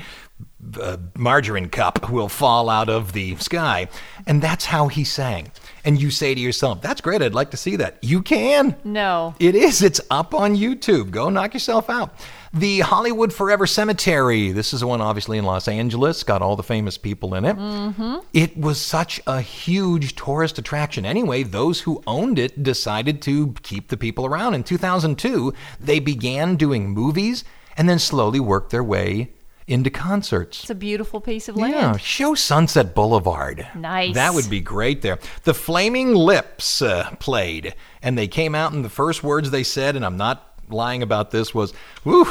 uh, 0.80 0.96
margarine 1.16 1.68
cup 1.68 2.11
will 2.11 2.28
fall 2.28 2.68
out 2.68 2.88
of 2.88 3.12
the 3.12 3.36
sky. 3.36 3.88
And 4.26 4.42
that's 4.42 4.66
how 4.66 4.88
he 4.88 5.04
sang. 5.04 5.50
And 5.84 6.00
you 6.00 6.11
say 6.11 6.34
to 6.34 6.40
yourself, 6.40 6.82
that's 6.82 7.00
great. 7.00 7.22
I'd 7.22 7.34
like 7.34 7.50
to 7.52 7.56
see 7.56 7.76
that. 7.76 7.98
You 8.02 8.22
can. 8.22 8.76
No. 8.84 9.34
It 9.38 9.54
is. 9.54 9.82
It's 9.82 10.00
up 10.11 10.34
on 10.34 10.56
YouTube. 10.56 11.11
Go 11.11 11.30
knock 11.30 11.54
yourself 11.54 11.88
out. 11.88 12.14
The 12.52 12.80
Hollywood 12.80 13.32
Forever 13.32 13.66
Cemetery. 13.66 14.52
This 14.52 14.72
is 14.74 14.80
the 14.80 14.86
one 14.86 15.00
obviously 15.00 15.38
in 15.38 15.44
Los 15.44 15.68
Angeles. 15.68 16.22
Got 16.22 16.42
all 16.42 16.56
the 16.56 16.62
famous 16.62 16.98
people 16.98 17.34
in 17.34 17.44
it. 17.44 17.56
Mm-hmm. 17.56 18.16
It 18.32 18.56
was 18.56 18.80
such 18.80 19.20
a 19.26 19.40
huge 19.40 20.16
tourist 20.16 20.58
attraction. 20.58 21.06
Anyway, 21.06 21.44
those 21.44 21.80
who 21.80 22.02
owned 22.06 22.38
it 22.38 22.62
decided 22.62 23.22
to 23.22 23.54
keep 23.62 23.88
the 23.88 23.96
people 23.96 24.26
around. 24.26 24.54
In 24.54 24.64
2002, 24.64 25.54
they 25.78 26.00
began 26.00 26.56
doing 26.56 26.90
movies 26.90 27.44
and 27.76 27.88
then 27.88 27.98
slowly 27.98 28.40
worked 28.40 28.70
their 28.70 28.84
way 28.84 29.30
into 29.70 29.88
concerts. 29.88 30.62
It's 30.62 30.70
a 30.70 30.74
beautiful 30.74 31.20
piece 31.20 31.48
of 31.48 31.56
land. 31.56 31.74
Yeah, 31.74 31.96
show 31.96 32.34
Sunset 32.34 32.94
Boulevard. 32.94 33.68
Nice. 33.76 34.14
That 34.14 34.34
would 34.34 34.50
be 34.50 34.60
great 34.60 35.02
there. 35.02 35.18
The 35.44 35.54
Flaming 35.54 36.14
Lips 36.14 36.82
uh, 36.82 37.14
played, 37.20 37.74
and 38.02 38.18
they 38.18 38.26
came 38.26 38.54
out, 38.54 38.72
and 38.72 38.84
the 38.84 38.88
first 38.90 39.22
words 39.22 39.50
they 39.50 39.62
said, 39.62 39.94
and 39.94 40.04
I'm 40.04 40.16
not 40.16 40.54
lying 40.68 41.02
about 41.02 41.30
this, 41.30 41.54
was, 41.54 41.72
Woo, 42.04 42.26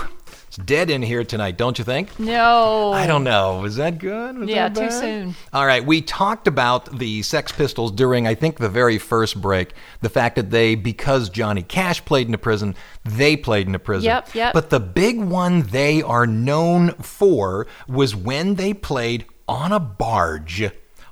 it's 0.49 0.57
dead 0.57 0.89
in 0.89 1.03
here 1.03 1.23
tonight, 1.23 1.59
don't 1.59 1.77
you 1.77 1.85
think? 1.85 2.19
No. 2.19 2.91
I 2.91 3.05
don't 3.05 3.23
know. 3.23 3.59
Was 3.59 3.75
that 3.75 3.99
good? 3.99 4.35
Was 4.35 4.49
Yeah, 4.49 4.67
that 4.67 4.89
too 4.89 4.89
soon. 4.89 5.35
All 5.53 5.63
right, 5.63 5.85
we 5.85 6.01
talked 6.01 6.47
about 6.47 6.97
the 6.97 7.21
Sex 7.21 7.51
Pistols 7.51 7.91
during, 7.91 8.25
I 8.25 8.33
think, 8.33 8.57
the 8.57 8.67
very 8.67 8.97
first 8.97 9.39
break. 9.39 9.73
The 10.01 10.09
fact 10.09 10.37
that 10.37 10.49
they, 10.49 10.73
because 10.73 11.29
Johnny 11.29 11.61
Cash 11.61 12.03
played 12.03 12.27
in 12.27 12.33
a 12.33 12.39
prison, 12.39 12.73
they 13.05 13.37
played 13.37 13.67
in 13.67 13.75
a 13.75 13.79
prison. 13.79 14.05
Yep, 14.05 14.33
yep. 14.33 14.53
But 14.55 14.71
the 14.71 14.79
big 14.79 15.21
one 15.21 15.61
they 15.61 16.01
are 16.01 16.25
known 16.25 16.93
for 16.93 17.67
was 17.87 18.15
when 18.15 18.55
they 18.55 18.73
played 18.73 19.27
on 19.47 19.71
a 19.71 19.79
barge 19.79 20.63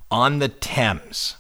on 0.10 0.40
the 0.40 0.50
Thames. 0.50 1.36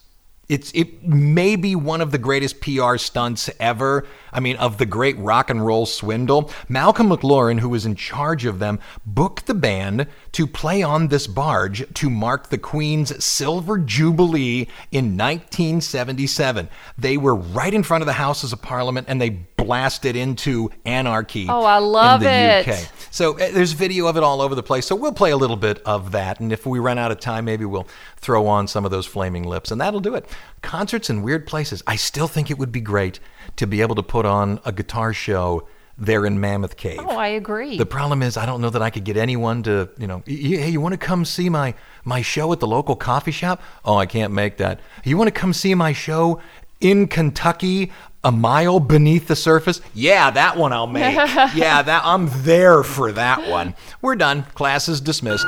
It's 0.49 0.71
it 0.73 1.03
may 1.03 1.57
be 1.57 1.75
one 1.75 1.99
of 1.99 2.11
the 2.11 2.17
greatest 2.17 2.61
PR 2.61 2.95
stunts 2.97 3.49
ever. 3.59 4.05
I 4.31 4.39
mean, 4.39 4.55
of 4.57 4.77
the 4.77 4.85
great 4.85 5.17
rock 5.17 5.49
and 5.49 5.65
roll 5.65 5.85
swindle. 5.85 6.51
Malcolm 6.69 7.09
McLaren, 7.09 7.59
who 7.59 7.69
was 7.69 7.85
in 7.85 7.95
charge 7.95 8.45
of 8.45 8.59
them, 8.59 8.79
booked 9.05 9.47
the 9.47 9.53
band 9.53 10.07
to 10.33 10.47
play 10.47 10.83
on 10.83 11.07
this 11.07 11.27
barge 11.27 11.91
to 11.95 12.09
mark 12.09 12.49
the 12.49 12.57
Queen's 12.57 13.23
Silver 13.23 13.77
Jubilee 13.77 14.67
in 14.91 15.17
1977. 15.17 16.69
They 16.97 17.17
were 17.17 17.35
right 17.35 17.73
in 17.73 17.83
front 17.83 18.01
of 18.01 18.05
the 18.05 18.13
Houses 18.13 18.53
of 18.53 18.61
Parliament 18.61 19.07
and 19.09 19.21
they 19.21 19.29
blasted 19.57 20.15
into 20.15 20.69
anarchy. 20.85 21.47
Oh, 21.49 21.63
I 21.63 21.79
love 21.79 22.21
in 22.21 22.27
the 22.27 22.31
it. 22.31 22.67
UK. 22.67 22.89
So 23.11 23.33
uh, 23.33 23.51
there's 23.51 23.73
video 23.73 24.07
of 24.07 24.15
it 24.15 24.23
all 24.23 24.41
over 24.41 24.55
the 24.55 24.63
place. 24.63 24.85
So 24.85 24.95
we'll 24.95 25.13
play 25.13 25.31
a 25.31 25.37
little 25.37 25.55
bit 25.55 25.81
of 25.85 26.11
that. 26.11 26.39
And 26.39 26.53
if 26.53 26.65
we 26.65 26.79
run 26.79 26.97
out 26.97 27.11
of 27.11 27.19
time, 27.19 27.45
maybe 27.45 27.65
we'll 27.65 27.87
throw 28.17 28.47
on 28.47 28.67
some 28.67 28.85
of 28.85 28.91
those 28.91 29.05
flaming 29.05 29.43
lips. 29.43 29.71
And 29.71 29.81
that'll 29.81 29.99
do 29.99 30.15
it. 30.15 30.25
Concerts 30.61 31.09
in 31.09 31.21
weird 31.21 31.47
places. 31.47 31.83
I 31.87 31.95
still 31.95 32.27
think 32.27 32.51
it 32.51 32.57
would 32.57 32.71
be 32.71 32.81
great 32.81 33.19
to 33.57 33.67
be 33.67 33.81
able 33.81 33.95
to 33.95 34.03
put 34.03 34.25
on 34.25 34.59
a 34.65 34.71
guitar 34.71 35.13
show 35.13 35.67
there 35.99 36.25
in 36.27 36.39
Mammoth 36.39 36.77
Cave. 36.77 36.99
Oh, 37.01 37.17
I 37.17 37.27
agree. 37.29 37.77
The 37.77 37.85
problem 37.85 38.21
is, 38.21 38.37
I 38.37 38.45
don't 38.45 38.61
know 38.61 38.69
that 38.69 38.81
I 38.83 38.91
could 38.91 39.03
get 39.03 39.17
anyone 39.17 39.63
to, 39.63 39.89
you 39.97 40.05
know, 40.05 40.17
"Y- 40.27 40.39
y- 40.43 40.57
hey, 40.57 40.69
you 40.69 40.79
want 40.79 40.93
to 40.93 40.97
come 40.99 41.25
see 41.25 41.49
my 41.49 41.73
my 42.05 42.21
show 42.21 42.53
at 42.53 42.59
the 42.59 42.67
local 42.67 42.95
coffee 42.95 43.31
shop? 43.31 43.61
Oh, 43.83 43.97
I 43.97 44.05
can't 44.05 44.31
make 44.31 44.57
that. 44.57 44.79
You 45.03 45.17
want 45.17 45.27
to 45.27 45.31
come 45.31 45.53
see 45.53 45.73
my 45.73 45.93
show 45.93 46.39
in 46.79 47.07
Kentucky, 47.07 47.91
a 48.23 48.31
mile 48.31 48.79
beneath 48.79 49.27
the 49.27 49.35
surface? 49.35 49.81
Yeah, 49.95 50.29
that 50.29 50.55
one 50.55 50.71
I'll 50.71 50.85
make. 50.85 51.15
yeah, 51.55 51.81
that 51.81 52.01
I'm 52.05 52.29
there 52.43 52.83
for 52.83 53.11
that 53.13 53.49
one. 53.49 53.73
We're 53.99 54.15
done. 54.15 54.43
Class 54.53 54.87
is 54.87 55.01
dismissed. 55.01 55.47